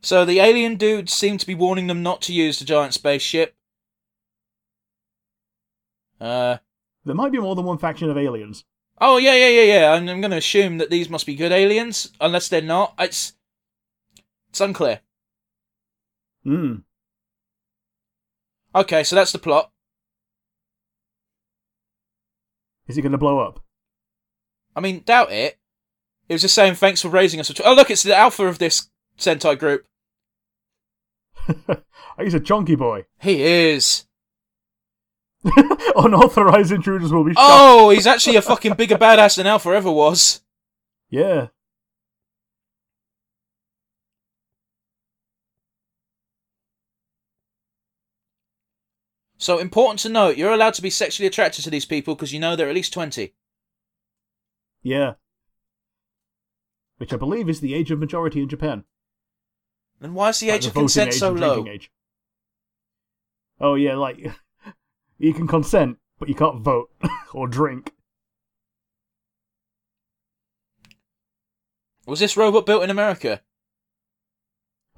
[0.02, 3.54] So the alien dudes seem to be warning them not to use the giant spaceship.
[6.20, 6.58] Uh,
[7.04, 8.64] There might be more than one faction of aliens.
[9.00, 9.92] oh yeah, yeah, yeah, yeah.
[9.92, 12.94] I'm, I'm going to assume that these must be good aliens, unless they're not.
[12.98, 13.32] It's
[14.50, 15.00] it's unclear.
[16.44, 16.74] Hmm.
[18.74, 19.70] Okay, so that's the plot.
[22.88, 23.60] Is it going to blow up?
[24.74, 25.58] I mean, doubt it.
[26.28, 27.52] It was just saying thanks for raising us.
[27.64, 28.88] Oh look, it's the alpha of this
[29.18, 29.86] Sentai group.
[32.18, 33.06] He's a chunky boy.
[33.20, 34.06] He is.
[35.96, 37.42] Unauthorized intruders will be shot.
[37.42, 40.40] Oh, he's actually a fucking bigger badass than Alpha ever was.
[41.10, 41.48] Yeah.
[49.42, 52.38] So important to note, you're allowed to be sexually attracted to these people because you
[52.38, 53.34] know they're at least 20.
[54.84, 55.14] Yeah.
[56.98, 58.84] Which I believe is the age of majority in Japan.
[60.02, 61.64] Then why is the Like age the of consent age so low?
[61.66, 61.92] age.
[63.60, 64.18] Oh yeah, like
[65.18, 66.90] you can consent, but you can't vote
[67.32, 67.92] or drink.
[72.04, 73.42] Was this robot built in America?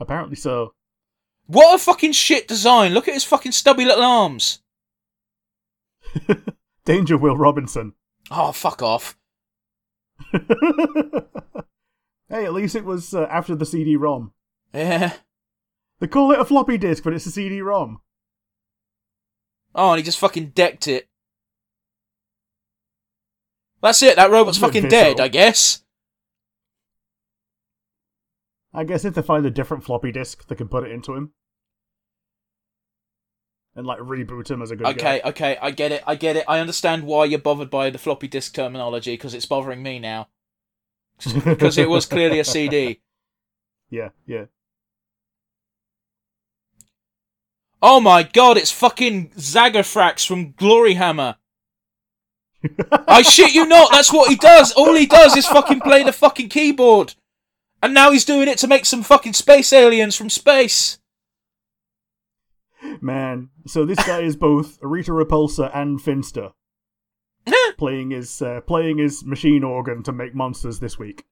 [0.00, 0.72] Apparently so.
[1.46, 2.94] What a fucking shit design!
[2.94, 4.62] Look at his fucking stubby little arms.
[6.86, 7.92] Danger Will Robinson.
[8.30, 9.18] Oh, fuck off.
[10.32, 10.40] hey,
[12.30, 14.32] at least it was uh, after the CD-ROM.
[14.74, 15.14] Yeah.
[16.00, 18.00] They call it a floppy disk, but it's a CD-ROM.
[19.74, 21.08] Oh, and he just fucking decked it.
[23.82, 24.16] That's it.
[24.16, 25.20] That robot's That's a bit fucking dead.
[25.20, 25.82] I guess.
[28.72, 31.32] I guess if they find a different floppy disk, they can put it into him.
[33.76, 35.28] And like reboot him as a good Okay, guy.
[35.30, 36.44] okay, I get it, I get it.
[36.48, 40.28] I understand why you're bothered by the floppy disk terminology because it's bothering me now.
[41.44, 43.00] Because it was clearly a CD.
[43.90, 44.46] yeah, yeah.
[47.86, 51.36] Oh my god, it's fucking Zargothrax from Gloryhammer.
[53.06, 54.72] I shit you not, that's what he does.
[54.72, 57.12] All he does is fucking play the fucking keyboard.
[57.82, 60.98] And now he's doing it to make some fucking space aliens from space.
[63.02, 66.52] Man, so this guy is both Rita Repulsa and Finster,
[67.76, 71.26] playing his uh, playing his machine organ to make monsters this week.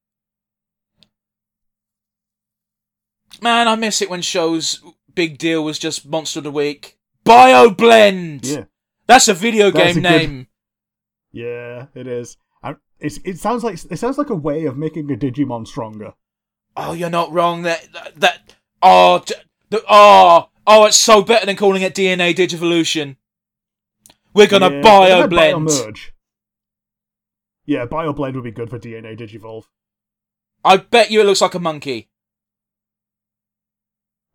[3.41, 4.83] Man, I miss it when shows
[5.15, 6.99] big deal was just Monster of the Week.
[7.25, 8.41] BioBlend!
[8.45, 8.65] Yeah,
[9.07, 10.47] That's a video That's game a good- name.
[11.33, 12.37] yeah, it is.
[13.05, 16.15] It's, it sounds like it sounds like a way of making a Digimon stronger.
[16.77, 17.63] Oh, you're not wrong.
[17.63, 19.25] That that, oh,
[19.71, 23.17] the, oh, oh, it's so better than calling it DNA Digivolution.
[24.35, 25.67] We're gonna Yeah, BioBlend.
[25.69, 26.11] Biomerge.
[27.67, 29.65] Yeah, BioBlend would be good for DNA Digivolve.
[30.65, 32.09] I bet you it looks like a monkey.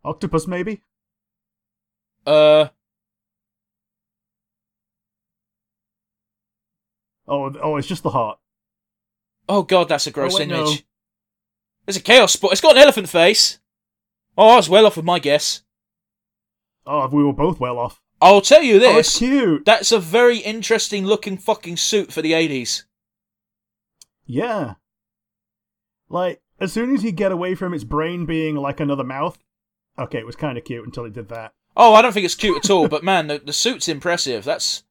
[0.04, 0.82] Octopus, maybe?
[2.26, 2.68] Uh,
[7.26, 8.38] Oh, oh, it's just the heart.
[9.48, 10.58] oh god, that's a gross Oh, wait, image.
[10.58, 10.74] no.
[11.84, 12.52] There's a chaos spot.
[12.52, 13.58] It's got an elephant face.
[14.36, 15.62] Oh, I was well off with my guess.
[16.86, 18.00] Oh, we were both well off.
[18.20, 18.94] I'll tell you this.
[18.94, 19.64] Oh, it's cute.
[19.64, 22.84] That's a very interesting looking fucking suit for the 80s.
[24.26, 24.74] Yeah.
[26.08, 29.38] Like, as soon as you get away from its brain being like another mouth,
[29.98, 31.52] okay, it was kind of cute until it did that.
[31.76, 34.44] Oh, I don't think it's cute at all, but man, the, the suit's impressive.
[34.44, 34.82] That's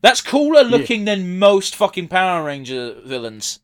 [0.00, 3.60] that's cooler looking than most fucking Power Ranger villains.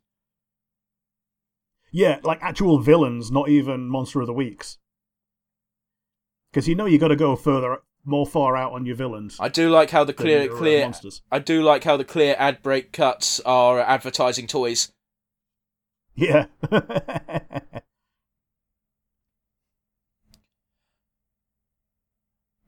[1.90, 4.79] Yeah, like actual villains, not even Monster of the Weeks.
[6.53, 9.37] Because you know you got to go further, more far out on your villains.
[9.40, 11.22] I do like how the clear your, uh, clear monsters.
[11.31, 14.92] I do like how the clear ad break cuts are advertising toys.
[16.14, 16.46] Yeah.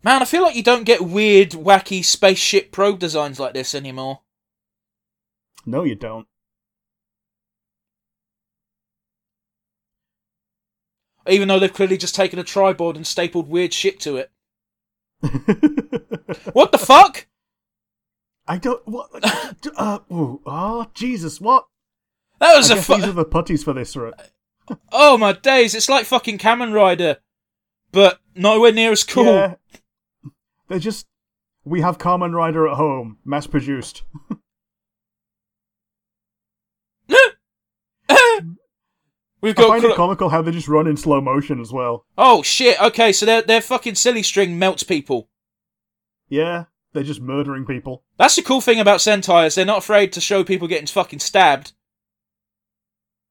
[0.03, 4.21] Man, I feel like you don't get weird, wacky spaceship probe designs like this anymore.
[5.67, 6.27] no, you don't.
[11.29, 14.31] Even though they've clearly just taken a tripod and stapled weird shit to it.
[16.53, 17.27] What the fuck?
[18.47, 18.81] I don't.
[18.87, 19.11] What?
[19.77, 21.41] uh, oh, oh, Jesus!
[21.41, 21.67] What?
[22.39, 24.15] That was a guess fu- these are the putties for this, right?
[24.93, 27.19] Oh my days, it's like fucking Kamen Rider.
[27.93, 29.25] But nowhere near as cool.
[29.25, 29.55] Yeah.
[30.71, 31.07] They're just.
[31.65, 34.05] We have Kamen Rider at home, mass produced.
[39.43, 41.73] We've I got find cl- it comical how they just run in slow motion as
[41.73, 42.07] well.
[42.17, 45.29] Oh shit, okay, so their their fucking silly string melts people.
[46.29, 48.05] Yeah, they're just murdering people.
[48.17, 51.19] That's the cool thing about Sentai is they're not afraid to show people getting fucking
[51.19, 51.73] stabbed.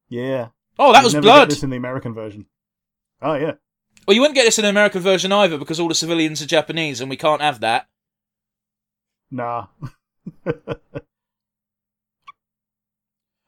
[0.08, 0.48] Yeah.
[0.78, 1.50] Oh, that You'd was blood.
[1.50, 2.46] This in the American version.
[3.22, 3.52] Oh yeah.
[4.06, 6.46] Well, you wouldn't get this in an American version either because all the civilians are
[6.46, 7.88] Japanese and we can't have that.
[9.30, 9.66] Nah.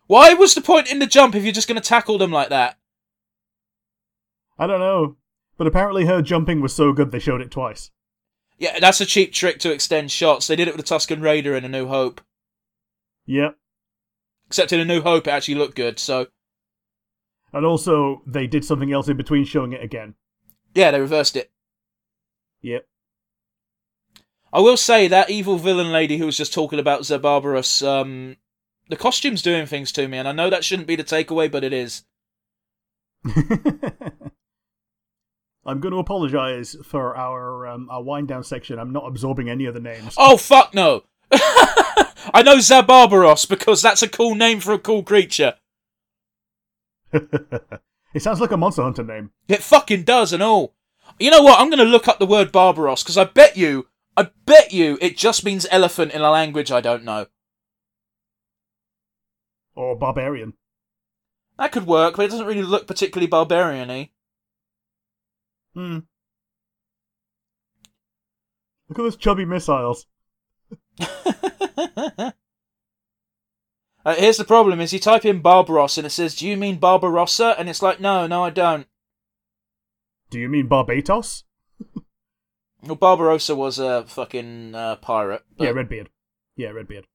[0.07, 2.51] Why was the point in the jump if you're just going to tackle them like
[2.51, 2.79] that?
[4.59, 5.17] I don't know.
[5.57, 7.91] But apparently her jumping was so good they showed it twice.
[8.59, 10.47] Yeah, that's a cheap trick to extend shots.
[10.47, 12.21] They did it with the Tusken Raider in A New Hope.
[13.27, 13.57] Yep.
[14.47, 15.99] Except in A New Hope, it actually looked good.
[15.99, 16.29] So
[17.53, 20.15] And also they did something else in between showing it again.
[20.75, 21.51] Yeah, they reversed it.
[22.63, 22.87] Yep.
[24.53, 28.37] I will say that evil villain lady who was just talking about Zebarbarus, um,
[28.89, 31.65] the costume's doing things to me, and I know that shouldn't be the takeaway, but
[31.65, 32.05] it is.
[35.65, 38.79] I'm going to apologize for our um, our wind down section.
[38.79, 40.15] I'm not absorbing any of the names.
[40.19, 41.05] Oh fuck no!
[41.33, 45.55] I know Zabarbaros because that's a cool name for a cool creature.
[48.15, 49.31] It sounds like a Monster Hunter name.
[49.49, 50.75] It fucking does and all.
[51.19, 51.59] You know what?
[51.59, 53.87] I'm going to look up the word Barbaros because I bet you,
[54.17, 57.27] I bet you it just means elephant in a language I don't know.
[59.75, 60.55] Or barbarian.
[61.59, 64.11] That could work, but it doesn't really look particularly barbarian y.
[65.75, 65.99] Hmm.
[68.89, 70.07] Look at those chubby missiles.
[74.05, 76.79] uh, here's the problem: is you type in Barbaros and it says, "Do you mean
[76.79, 78.87] Barbarossa?" And it's like, "No, no, I don't."
[80.31, 81.45] Do you mean Barbados?
[82.85, 85.45] Well, Barbarossa was a fucking uh, pirate.
[85.57, 86.11] but- Yeah, Redbeard.
[86.57, 87.07] Yeah, Redbeard.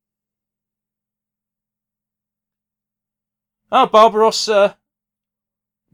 [3.71, 4.77] Oh, Barbarossa.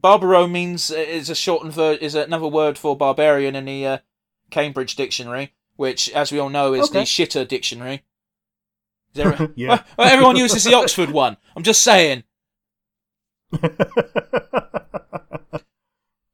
[0.00, 3.98] Barbaro means is a shortened ver- is another word for barbarian in the uh,
[4.50, 8.04] Cambridge Dictionary, which, as we all know, is the shitter dictionary.
[9.14, 9.82] There- Yeah.
[9.96, 11.36] Well, everyone uses the Oxford one.
[11.56, 12.24] I'm just saying,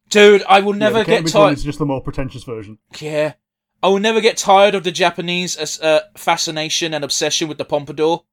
[0.09, 0.43] dude.
[0.49, 1.53] I will never yeah, the get tired.
[1.59, 2.79] is just the more pretentious version.
[2.99, 3.35] Yeah,
[3.83, 8.25] I will never get tired of the Japanese uh, fascination and obsession with the pompadour.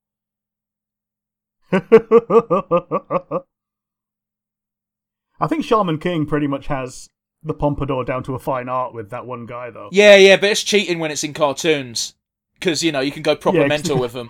[5.40, 7.10] I think Shaman King pretty much has
[7.44, 9.90] the pompadour down to a fine art with that one guy, though.
[9.92, 12.16] Yeah, yeah, but it's cheating when it's in cartoons
[12.60, 14.30] because you know you can go proper Yeah, mental with them.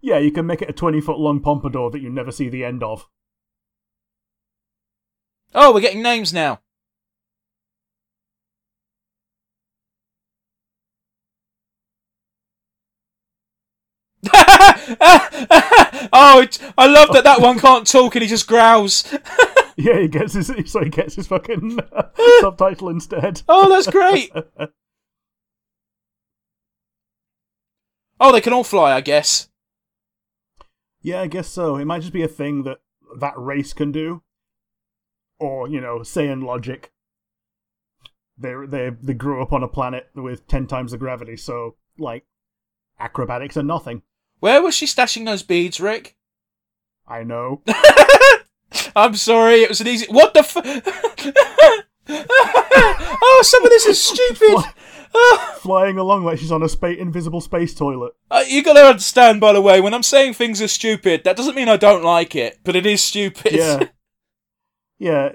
[0.00, 2.64] Yeah, you can make it a 20 foot long pompadour that you never see the
[2.64, 3.08] end of.
[5.54, 6.60] Oh, we're getting names now.
[16.12, 16.46] oh,
[16.78, 19.04] I love that that one can't talk and he just growls.
[19.74, 21.78] Yeah, he gets his so he gets his fucking
[22.40, 23.40] subtitle instead.
[23.48, 24.30] Oh, that's great.
[28.24, 29.48] Oh, they can all fly, I guess.
[31.00, 31.74] Yeah, I guess so.
[31.74, 32.78] It might just be a thing that
[33.18, 34.22] that race can do,
[35.40, 36.92] or you know, say in logic,
[38.38, 42.24] they they they grew up on a planet with ten times the gravity, so like
[43.00, 44.02] acrobatics are nothing.
[44.38, 46.16] Where was she stashing those beads, Rick?
[47.08, 47.62] I know.
[48.94, 50.06] I'm sorry, it was an easy.
[50.08, 50.56] What the f?
[52.08, 54.64] oh, some of this is stupid.
[55.56, 58.12] Flying along like she's on a spa- invisible space toilet.
[58.30, 61.54] Uh, you gotta understand, by the way, when I'm saying things are stupid, that doesn't
[61.54, 63.52] mean I don't like it, but it is stupid.
[63.52, 63.88] Yeah,
[64.98, 65.32] yeah.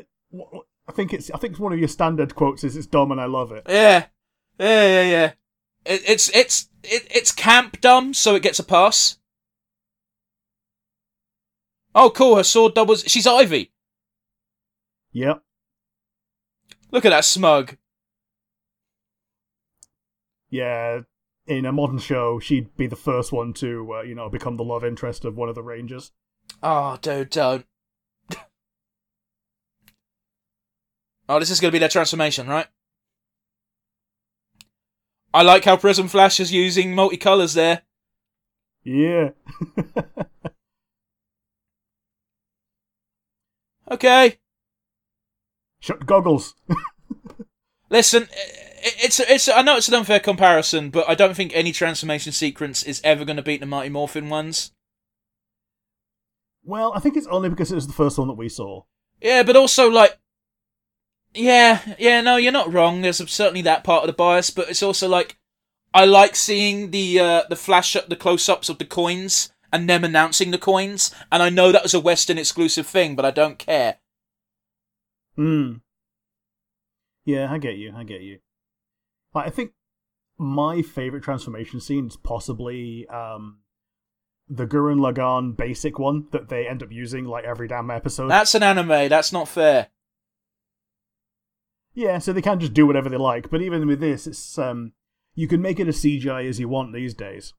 [0.87, 3.21] I think it's I think it's one of your standard quotes is "It's dumb and
[3.21, 4.05] I love it." yeah,
[4.59, 5.31] yeah, yeah, yeah.
[5.85, 9.17] It, it's it's it, it's camp dumb, so it gets a pass.
[11.95, 12.35] Oh, cool.
[12.35, 13.03] Her sword doubles.
[13.07, 13.71] She's Ivy.
[15.13, 15.41] Yep.
[16.91, 17.75] Look at that smug.
[20.49, 21.01] Yeah.
[21.45, 24.63] In a modern show, she'd be the first one to, uh, you know, become the
[24.63, 26.11] love interest of one of the Rangers.
[26.61, 27.65] Oh, dude, don't.
[31.29, 32.67] oh, this is gonna be their transformation, right?
[35.33, 37.83] I like how Prism Flash is using multicolours there.
[38.83, 39.29] Yeah.
[43.89, 44.37] Okay.
[45.79, 46.55] Shut goggles.
[47.89, 48.27] Listen,
[48.97, 49.47] it's it's.
[49.49, 53.25] I know it's an unfair comparison, but I don't think any transformation sequence is ever
[53.25, 54.71] going to beat the Mighty Morphin ones.
[56.63, 58.83] well, I think it's only because it was the first one that we saw.
[59.21, 60.17] Yeah, but also like,
[61.33, 62.21] yeah, yeah.
[62.21, 63.01] No, you're not wrong.
[63.01, 65.37] There's certainly that part of the bias, but it's also like,
[65.93, 69.89] I like seeing the uh, the flash up, the close ups of the coins and
[69.89, 71.13] them announcing the coins.
[71.31, 73.97] And I know that was a Western exclusive thing, but I don't care.
[75.35, 75.73] Hmm.
[77.25, 77.93] Yeah, I get you.
[77.95, 78.39] I get you.
[79.37, 79.73] Like, I think
[80.39, 83.59] my favorite transformation scene is possibly um,
[84.49, 88.29] the Gurren Lagann basic one that they end up using like every damn episode.
[88.29, 89.09] That's an anime.
[89.09, 89.89] That's not fair.
[91.93, 93.51] Yeah, so they can just do whatever they like.
[93.51, 94.93] But even with this, it's um,
[95.35, 97.53] you can make it as CGI as you want these days.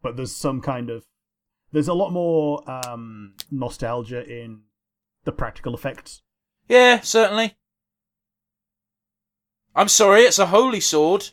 [0.00, 1.04] But there's some kind of
[1.72, 4.62] there's a lot more um, nostalgia in
[5.24, 6.22] the practical effects.
[6.68, 7.58] Yeah, certainly.
[9.76, 11.28] I'm sorry, it's a holy sword.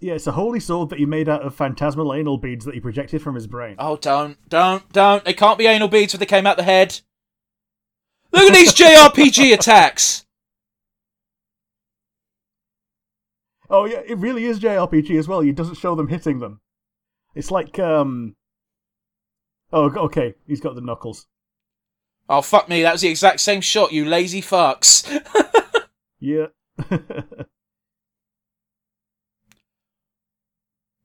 [0.00, 2.80] Yeah, it's a holy sword that he made out of phantasmal anal beads that he
[2.80, 3.74] projected from his brain.
[3.76, 5.24] Oh, don't, don't, don't.
[5.24, 7.00] They can't be anal beads if they came out the head.
[8.30, 10.24] Look at these JRPG attacks.
[13.68, 15.40] Oh yeah, it really is JRPG as well.
[15.40, 16.60] He doesn't show them hitting them.
[17.34, 18.36] It's like um.
[19.72, 20.34] Oh, okay.
[20.46, 21.26] He's got the knuckles.
[22.28, 22.82] Oh, fuck me.
[22.82, 25.04] That was the exact same shot, you lazy fucks.
[26.20, 26.46] Yeah.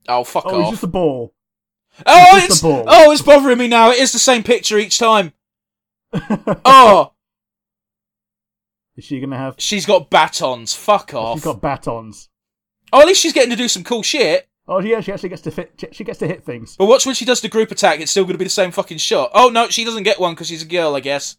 [0.07, 0.71] oh, fuck oh, off.
[0.71, 1.33] just a ball.
[2.05, 2.83] oh, just it's, ball.
[2.87, 3.91] oh, it's bothering me now.
[3.91, 5.33] It is the same picture each time.
[6.63, 7.11] Oh,
[8.95, 9.55] Is she gonna have?
[9.57, 10.73] she's got batons.
[10.73, 11.37] Fuck oh, off.
[11.37, 12.29] She's got batons.
[12.93, 14.47] Oh, at least she's getting to do some cool shit.
[14.67, 15.83] Oh yeah, she actually gets to fit.
[15.91, 16.75] She gets to hit things.
[16.77, 18.71] But watch when she does the group attack, it's still going to be the same
[18.71, 19.31] fucking shot.
[19.33, 21.37] Oh no, she doesn't get one because she's a girl, I guess.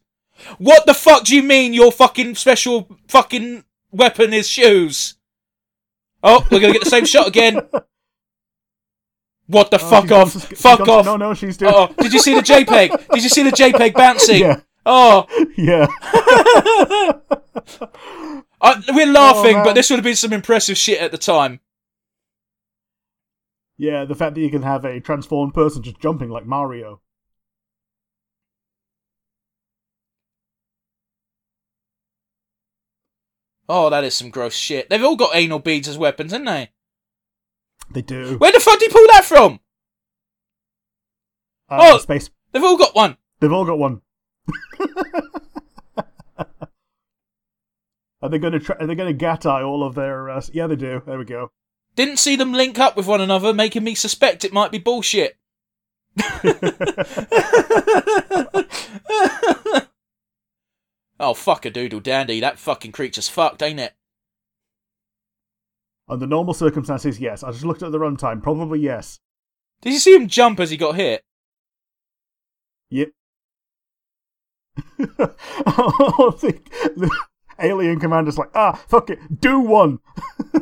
[0.58, 5.14] What the fuck do you mean your fucking special fucking weapon is shoes?
[6.22, 7.60] Oh, we're to get the same shot again.
[9.48, 10.32] What the Oh, fuck gone off?
[10.48, 11.04] she's fuck gone off.
[11.04, 11.72] No, no, she's doing.
[11.72, 13.08] Oh, did you see the JPEG?
[13.12, 14.40] Did you see the JPEG bouncing?
[14.40, 15.24] Yeah, Oh,
[15.56, 15.86] yeah.
[18.60, 21.18] I, uh, we're laughing, Oh, but this would have been some impressive shit at the
[21.18, 21.60] time.
[23.78, 27.00] Yeah, the fact that you can have a transformed person just jumping like Mario.
[33.68, 34.88] Oh, that is some gross shit.
[34.88, 36.70] They've all got anal beads as weapons, haven't they?
[37.90, 38.38] They do.
[38.38, 39.60] Where the fuck did he pull that from?
[41.68, 41.98] Uh, Oh!
[41.98, 42.30] space.
[42.52, 43.16] They've all got one.
[43.40, 44.02] They've all got one.
[48.22, 48.76] are they going to try?
[48.78, 50.30] Are they going to gatai all of their?
[50.30, 51.02] Uh, yeah, they do.
[51.04, 51.50] There we go.
[51.96, 55.36] Didn't see them link up with one another, making me suspect it might be bullshit.
[61.26, 62.40] oh, fuck a doodle dandy.
[62.40, 63.94] That fucking creature's fucked, ain't it?
[66.08, 67.42] Under normal circumstances, yes.
[67.42, 68.42] I just looked at the runtime.
[68.42, 69.18] Probably yes.
[69.80, 71.22] Did you see him jump as he got hit?
[72.90, 73.08] Yep.
[74.98, 77.10] I think the
[77.58, 79.98] alien commander's like, ah, fuck it, do one.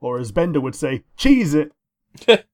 [0.00, 1.72] or as Bender would say, cheese it.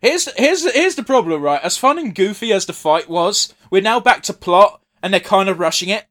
[0.00, 1.60] Here's here's here's the problem, right?
[1.62, 5.20] As fun and goofy as the fight was, we're now back to plot, and they're
[5.20, 6.06] kind of rushing it.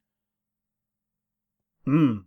[1.85, 2.19] Hmm.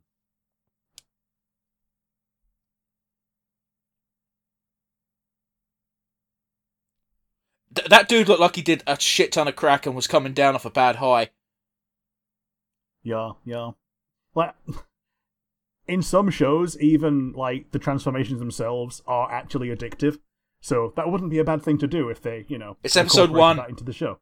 [7.74, 10.32] Th- that dude looked like he did a shit ton of crack and was coming
[10.32, 11.30] down off a bad high.
[13.04, 13.70] Yeah, yeah.
[14.34, 14.54] Like
[15.86, 20.18] in some shows, even like the transformations themselves are actually addictive.
[20.62, 23.30] So that wouldn't be a bad thing to do if they, you know, It's episode
[23.30, 23.58] one.
[23.68, 24.20] into the show.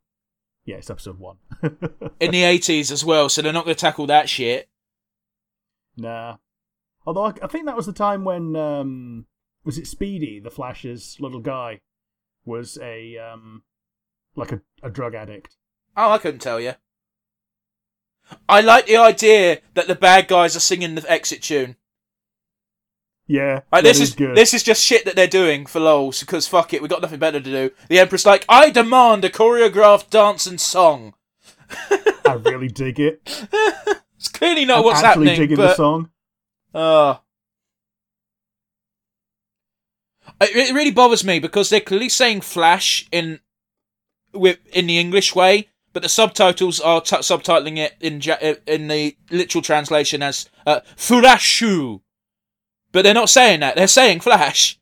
[0.64, 1.36] Yeah, it's episode one.
[2.18, 4.68] in the 80s as well, so they're not going to tackle that shit.
[5.97, 6.36] nah.
[7.07, 9.26] Although I, I think that was the time when um
[9.64, 11.80] was it Speedy, the Flash's little guy,
[12.45, 13.62] was a um
[14.36, 15.57] like a, a drug addict.
[15.97, 16.74] Oh, I couldn't tell you.
[18.49, 21.76] I like the idea that the bad guys are singing the exit tune.
[23.31, 24.37] Yeah, that this is good.
[24.37, 27.20] this is just shit that they're doing for lols because fuck it, we got nothing
[27.20, 27.70] better to do.
[27.89, 31.14] The Empress like, I demand a choreographed dance and song.
[32.26, 33.47] I really dig it.
[34.16, 36.11] It's clearly not I'm what's actually happening, digging the song.
[36.74, 37.14] uh,
[40.43, 43.41] it, it really bothers me because they're clearly saying Flash in
[44.35, 48.89] with in the English way, but the subtitles are t- subtitling it in ja- in
[48.89, 52.03] the literal translation as uh, Furashu.
[52.93, 54.78] But they're not saying that; they're saying Flash.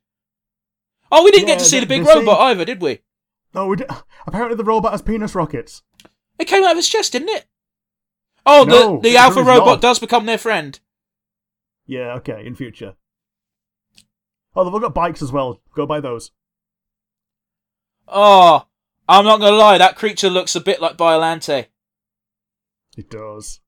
[1.11, 3.01] Oh, we didn't get to see the big robot either, did we?
[3.55, 3.85] No, we d-
[4.27, 5.83] apparently the robot has penis rockets.
[6.39, 7.47] It came out of his chest, didn't it?
[8.45, 9.81] Oh, No, the the Alpha robot not.
[9.81, 10.79] does become their friend.
[11.87, 12.95] Yeah, okay, in future.
[14.55, 15.61] Oh, they've all got bikes as well.
[15.75, 16.31] Go buy those.
[18.07, 18.67] Oh,
[19.09, 21.67] I'm not gonna lie, that creature looks a bit like Biolante.
[22.97, 23.61] It does.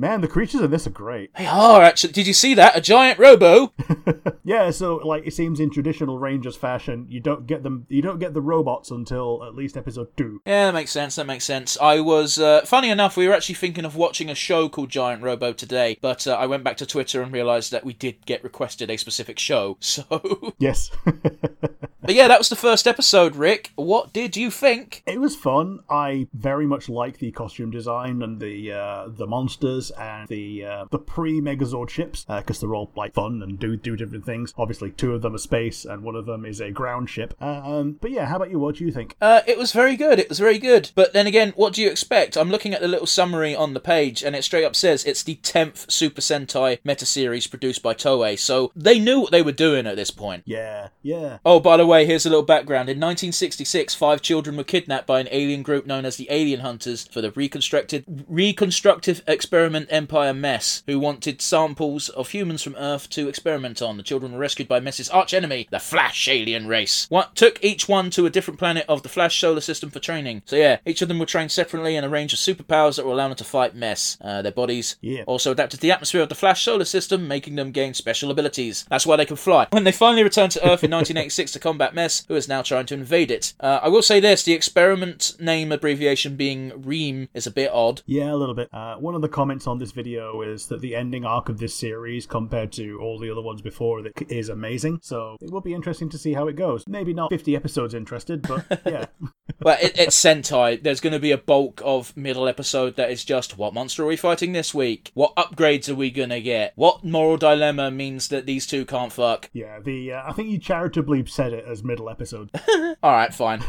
[0.00, 1.34] Man, the creatures in this are great.
[1.34, 2.12] They are actually.
[2.12, 2.76] Did you see that?
[2.76, 3.72] A giant robo.
[4.44, 7.84] yeah, so like it seems in traditional Rangers fashion, you don't get them.
[7.88, 10.40] You don't get the robots until at least episode two.
[10.46, 11.16] Yeah, that makes sense.
[11.16, 11.76] That makes sense.
[11.82, 13.16] I was uh, funny enough.
[13.16, 16.46] We were actually thinking of watching a show called Giant Robo today, but uh, I
[16.46, 19.76] went back to Twitter and realised that we did get requested a specific show.
[19.88, 20.90] So, yes.
[21.04, 23.34] but yeah, that was the first episode.
[23.36, 25.02] Rick, what did you think?
[25.06, 25.80] it was fun.
[25.88, 30.84] I very much like the costume design and the uh, the monsters and the uh,
[30.90, 34.54] the pre Megazord ships because they're all like fun and do do different things.
[34.56, 37.34] Obviously, two of them are space and one of them is a ground ship.
[37.42, 38.58] Um, but yeah, how about you?
[38.58, 39.16] What do you think?
[39.20, 40.18] Uh, it was very good.
[40.18, 40.90] It was very good.
[40.94, 42.36] But then again, what do you expect?
[42.36, 45.22] I'm looking at the little summary on the page, and it straight up says it's
[45.22, 48.38] the 10th Super Sentai meta series produced by Toei.
[48.38, 50.44] So they knew what they were doing at this point.
[50.46, 51.38] Yeah, yeah.
[51.44, 52.88] Oh, by the way, way, here's a little background.
[52.88, 57.08] In 1966, five children were kidnapped by an alien group known as the Alien Hunters
[57.08, 63.28] for the reconstructed reconstructive experiment Empire Mess, who wanted samples of humans from Earth to
[63.28, 63.96] experiment on.
[63.96, 67.06] The children were rescued by Mess's archenemy, the Flash alien race.
[67.08, 70.42] What took each one to a different planet of the Flash solar system for training.
[70.46, 73.14] So yeah, each of them were trained separately in a range of superpowers that will
[73.14, 74.16] allow them to fight Mess.
[74.20, 75.22] Uh, their bodies Yeah.
[75.26, 78.86] also adapted to the atmosphere of the Flash solar system, making them gain special abilities.
[78.90, 79.66] That's why they can fly.
[79.70, 82.86] When they finally returned to Earth in 1986 to combat Mess, who is now trying
[82.86, 83.52] to invade it.
[83.60, 88.02] Uh, I will say this: the experiment name abbreviation being Ream is a bit odd.
[88.06, 88.68] Yeah, a little bit.
[88.72, 91.74] Uh, one of the comments on this video is that the ending arc of this
[91.74, 94.98] series, compared to all the other ones before, it is amazing.
[95.02, 96.84] So it will be interesting to see how it goes.
[96.88, 99.06] Maybe not 50 episodes interested, but yeah.
[99.60, 100.80] Well, it, it's Sentai.
[100.80, 104.06] There's going to be a bulk of middle episode that is just what monster are
[104.06, 105.10] we fighting this week?
[105.14, 106.74] What upgrades are we going to get?
[106.76, 109.50] What moral dilemma means that these two can't fuck?
[109.52, 112.50] yeah, the uh, I think you charitably said it as middle episode.
[113.02, 113.62] All right, fine.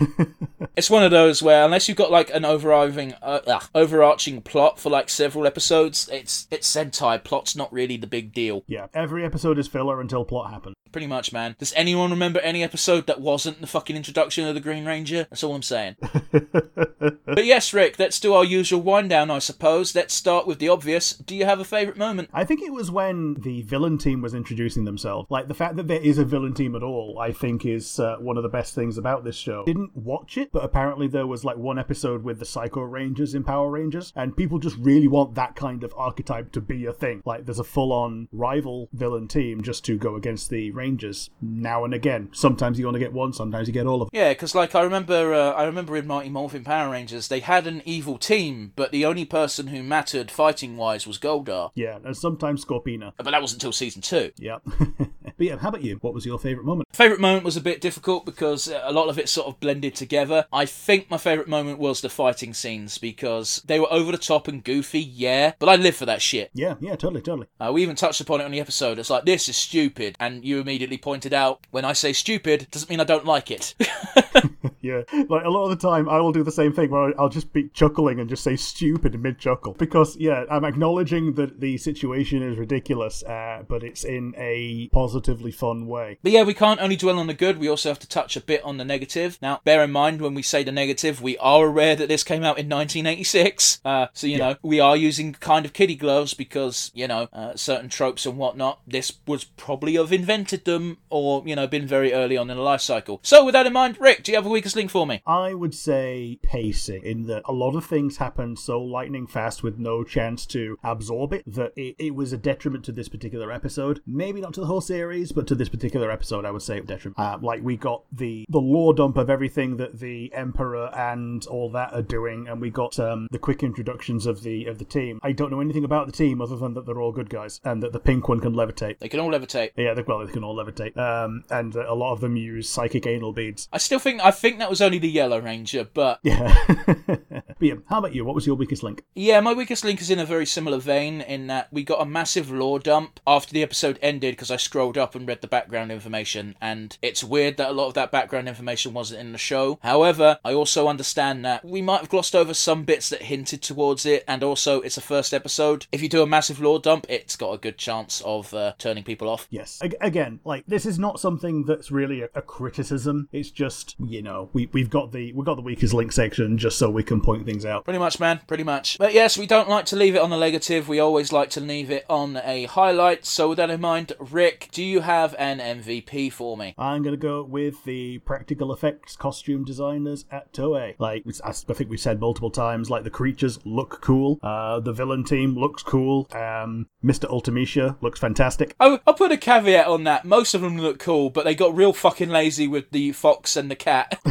[0.76, 4.92] it's one of those where unless you've got like an overarching uh, overarching plot for
[4.92, 7.24] like several episodes, it's it's Sentai.
[7.24, 8.64] Plot's not really the big deal.
[8.68, 10.76] yeah, every episode is filler until plot happens.
[10.92, 11.56] Pretty much, man.
[11.60, 15.28] Does anyone remember any episode that wasn't the fucking introduction of the Green Ranger?
[15.30, 15.98] That's all I'm saying.
[16.02, 19.94] but yes, Rick, let's do our usual wind down, I suppose.
[19.94, 21.14] Let's start with the obvious.
[21.14, 22.30] Do you have a favourite moment?
[22.34, 25.30] I think it was when the villain team was introducing themselves.
[25.30, 28.18] Like the fact that there is a villain team at all, I think is uh,
[28.20, 29.64] one of the best things about this show.
[29.66, 33.44] Didn't watch it, but apparently there was like one episode with the Psycho Rangers in
[33.44, 37.22] Power Rangers, and people just really want that kind of archetype to be a thing.
[37.26, 41.94] Like there's a full-on rival villain team just to go against the Rangers now and
[41.94, 42.30] again.
[42.32, 44.20] Sometimes you to get one, sometimes you get all of them.
[44.20, 47.68] Yeah, because like I remember, uh, I remember in Mighty Morphin Power Rangers, they had
[47.68, 51.72] an evil team, but the only person who mattered fighting wise was Goldar.
[51.76, 53.14] Yeah, and sometimes Scorpina.
[53.18, 54.32] But that wasn't until season two.
[54.38, 54.64] Yep.
[55.40, 55.96] but yeah, how about you?
[56.02, 56.90] What was your favourite moment?
[56.92, 60.46] Favourite moment was a bit difficult because a lot of it sort of blended together.
[60.52, 64.50] I think my favourite moment was the fighting scenes because they were over the top
[64.50, 66.52] and goofy, yeah, but I live for that shit.
[66.54, 67.48] Yeah, yeah, totally, totally.
[67.58, 69.00] Uh, we even touched upon it on the episode.
[69.00, 70.18] It's like, this is stupid.
[70.20, 73.76] And you immediately pointed out, when I say stupid, doesn't mean I don't like it.
[74.90, 77.30] Yeah, like a lot of the time, I will do the same thing where I'll
[77.30, 81.78] just be chuckling and just say stupid mid chuckle because yeah, I'm acknowledging that the
[81.78, 86.18] situation is ridiculous, uh, but it's in a positively fun way.
[86.24, 88.42] But yeah, we can't only dwell on the good, we also have to touch a
[88.42, 89.38] bit on the negative.
[89.42, 92.44] Now, bear in mind when we say the negative, we are aware that this came
[92.44, 93.82] out in 1986.
[93.86, 97.56] Uh, so, you know, we are using kind of kiddie gloves because, you know, uh,
[97.56, 102.14] certain tropes and whatnot, this was probably have invented them or, you know, been very
[102.14, 103.20] early on in the life cycle.
[103.24, 105.22] So, with that in mind, Rick, do you have a weakest link for me?
[105.28, 109.78] I would say pacing, in that a lot of things happen so lightning fast with
[109.78, 114.02] no chance to absorb it that it, it was a detriment to this particular episode.
[114.08, 117.20] Maybe not to the whole series, but to this particular episode, I would say detriment.
[117.20, 121.70] Uh, like we got the the lore dump of everything that the Emperor and all
[121.72, 125.20] that are doing, and we got um, the quick introductions of the of the team.
[125.24, 127.84] I don't know anything about the team other than that they're all good guys and
[127.84, 129.00] that the pink one can levitate.
[129.00, 129.72] They can all levitate.
[129.76, 130.96] Yeah, they, well, they can all levitate.
[130.98, 133.68] Um, and uh, a lot of them use psychic anal beads.
[133.74, 136.56] I still think I think that was only the Yellow Ranger, but Yeah.
[137.90, 138.24] how about you?
[138.24, 139.04] What was your weakest link?
[139.16, 142.06] Yeah, my weakest link is in a very similar vein in that we got a
[142.06, 145.92] massive lore dump after the episode ended because I scrolled up and read the background
[145.92, 149.80] information, and it's weird that a lot of that background information wasn't in the show.
[149.82, 154.06] However, I also understand that we might have glossed over some bits that hinted towards
[154.06, 155.86] it, and also it's a first episode.
[155.92, 159.04] If you do a massive lore dump, it's got a good chance of uh, turning
[159.04, 159.48] people off.
[159.50, 159.80] Yes.
[159.82, 163.28] Ag- again, like this is not something that's really a, a criticism.
[163.32, 166.78] It's just you know we we've got the we've got the weakest link section just
[166.78, 167.84] so we can point things out.
[167.84, 168.42] Pretty much, man.
[168.48, 168.98] Pretty much.
[168.98, 170.88] But yes, we don't like to leave it on the negative.
[170.88, 173.26] We always like to leave it on a highlight.
[173.26, 176.76] So with that in mind, Rick, do you have an MVP for me?
[176.78, 180.96] I'm gonna go with the practical effects costume designers at Toei.
[181.00, 184.40] Like I think we've said multiple times, like the creatures look cool.
[184.44, 186.28] Uh, the villain team looks cool.
[186.32, 187.30] Um, Mr.
[187.30, 188.76] Ultimecia looks fantastic.
[188.80, 190.26] Oh, I'll put a caveat on that.
[190.26, 193.72] Most of them look cool, but they got real fucking lazy with the fox and
[193.72, 194.20] the cat.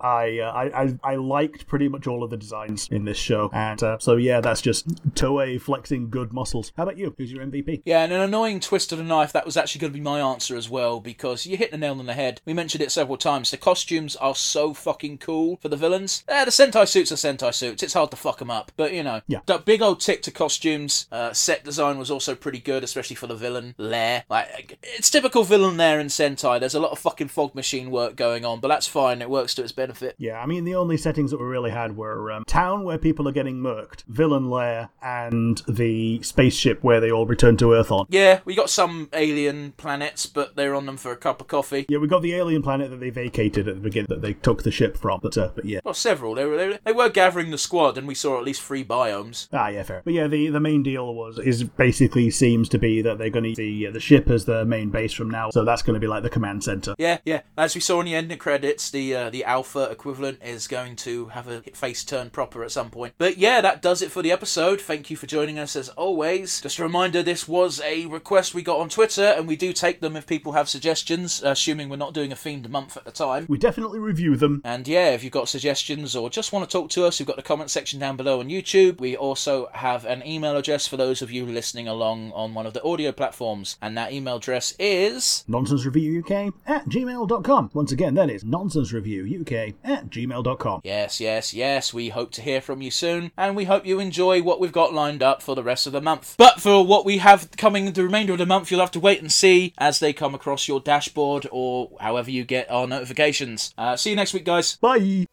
[0.00, 3.50] I, uh, I I I liked pretty much all of the designs in this show,
[3.52, 6.70] and uh, so yeah, that's just Toei flexing good muscles.
[6.76, 7.12] How about you?
[7.18, 7.82] Who's your MVP?
[7.84, 10.20] yeah, and an annoying twist of the knife, that was actually going to be my
[10.20, 12.40] answer as well, because you hit the nail on the head.
[12.44, 13.50] We mentioned it several times.
[13.50, 16.22] The costumes are so fucking cool for the villains.
[16.28, 17.82] Eh, the Sentai suits are Sentai suits.
[17.82, 18.70] It's hard to fuck them up.
[18.76, 19.40] But, you know, Yeah.
[19.46, 21.08] the big old tick to costumes.
[21.10, 24.22] Uh, set design was also pretty good, especially for the villain, Lair.
[24.30, 26.60] Like, it's typical villain Lair in Sentai.
[26.60, 29.20] There's a lot of fucking fog machine work going on, but that's fine.
[29.20, 30.14] It works to its benefit.
[30.18, 33.28] Yeah, I mean, the only settings that we really had were um, town where people
[33.28, 38.06] are getting murked, villain lair, and the spaceship where they all return to Earth on.
[38.08, 41.86] Yeah, we got some alien planets, but they're on them for a cup of coffee.
[41.88, 44.62] Yeah, we got the alien planet that they vacated at the beginning, that they took
[44.62, 45.20] the ship from.
[45.22, 45.80] But, uh, but yeah.
[45.84, 46.34] Well, several.
[46.34, 48.84] They were, they were they were gathering the squad, and we saw at least three
[48.84, 49.48] biomes.
[49.52, 50.02] Ah, yeah, fair.
[50.04, 53.44] But yeah, the, the main deal was is basically seems to be that they're going
[53.44, 55.50] to use the the ship as the main base from now.
[55.50, 56.94] So that's going to be like the command center.
[56.98, 57.42] Yeah, yeah.
[57.56, 61.26] As we saw in the ending credits, the uh, the Alpha equivalent is going to
[61.28, 63.14] have a face turn proper at some point.
[63.18, 64.80] But yeah, that does it for the episode.
[64.80, 66.60] Thank you for joining us as always.
[66.60, 70.00] Just a reminder, this was a request we got on Twitter, and we do take
[70.00, 73.46] them if people have suggestions, assuming we're not doing a themed month at the time.
[73.48, 74.60] We definitely review them.
[74.64, 77.36] And yeah, if you've got suggestions or just want to talk to us, we've got
[77.36, 79.00] the comment section down below on YouTube.
[79.00, 82.72] We also have an email address for those of you listening along on one of
[82.72, 87.70] the audio platforms, and that email address is nonsensereviewuk at gmail.com.
[87.74, 90.80] Once again, that is nonsensereviewuk at gmail.com.
[90.84, 91.92] Yes, yes, yes, yes.
[91.92, 94.94] We hope to hear from you soon, and we hope you enjoy what we've got
[94.94, 96.36] lined up for the rest of the month.
[96.38, 99.20] But for what we have coming the remainder of the month, you'll have to wait
[99.20, 103.74] and see as they come across your dashboard or however you get our notifications.
[103.76, 104.76] Uh, see you next week, guys.
[104.76, 105.26] Bye.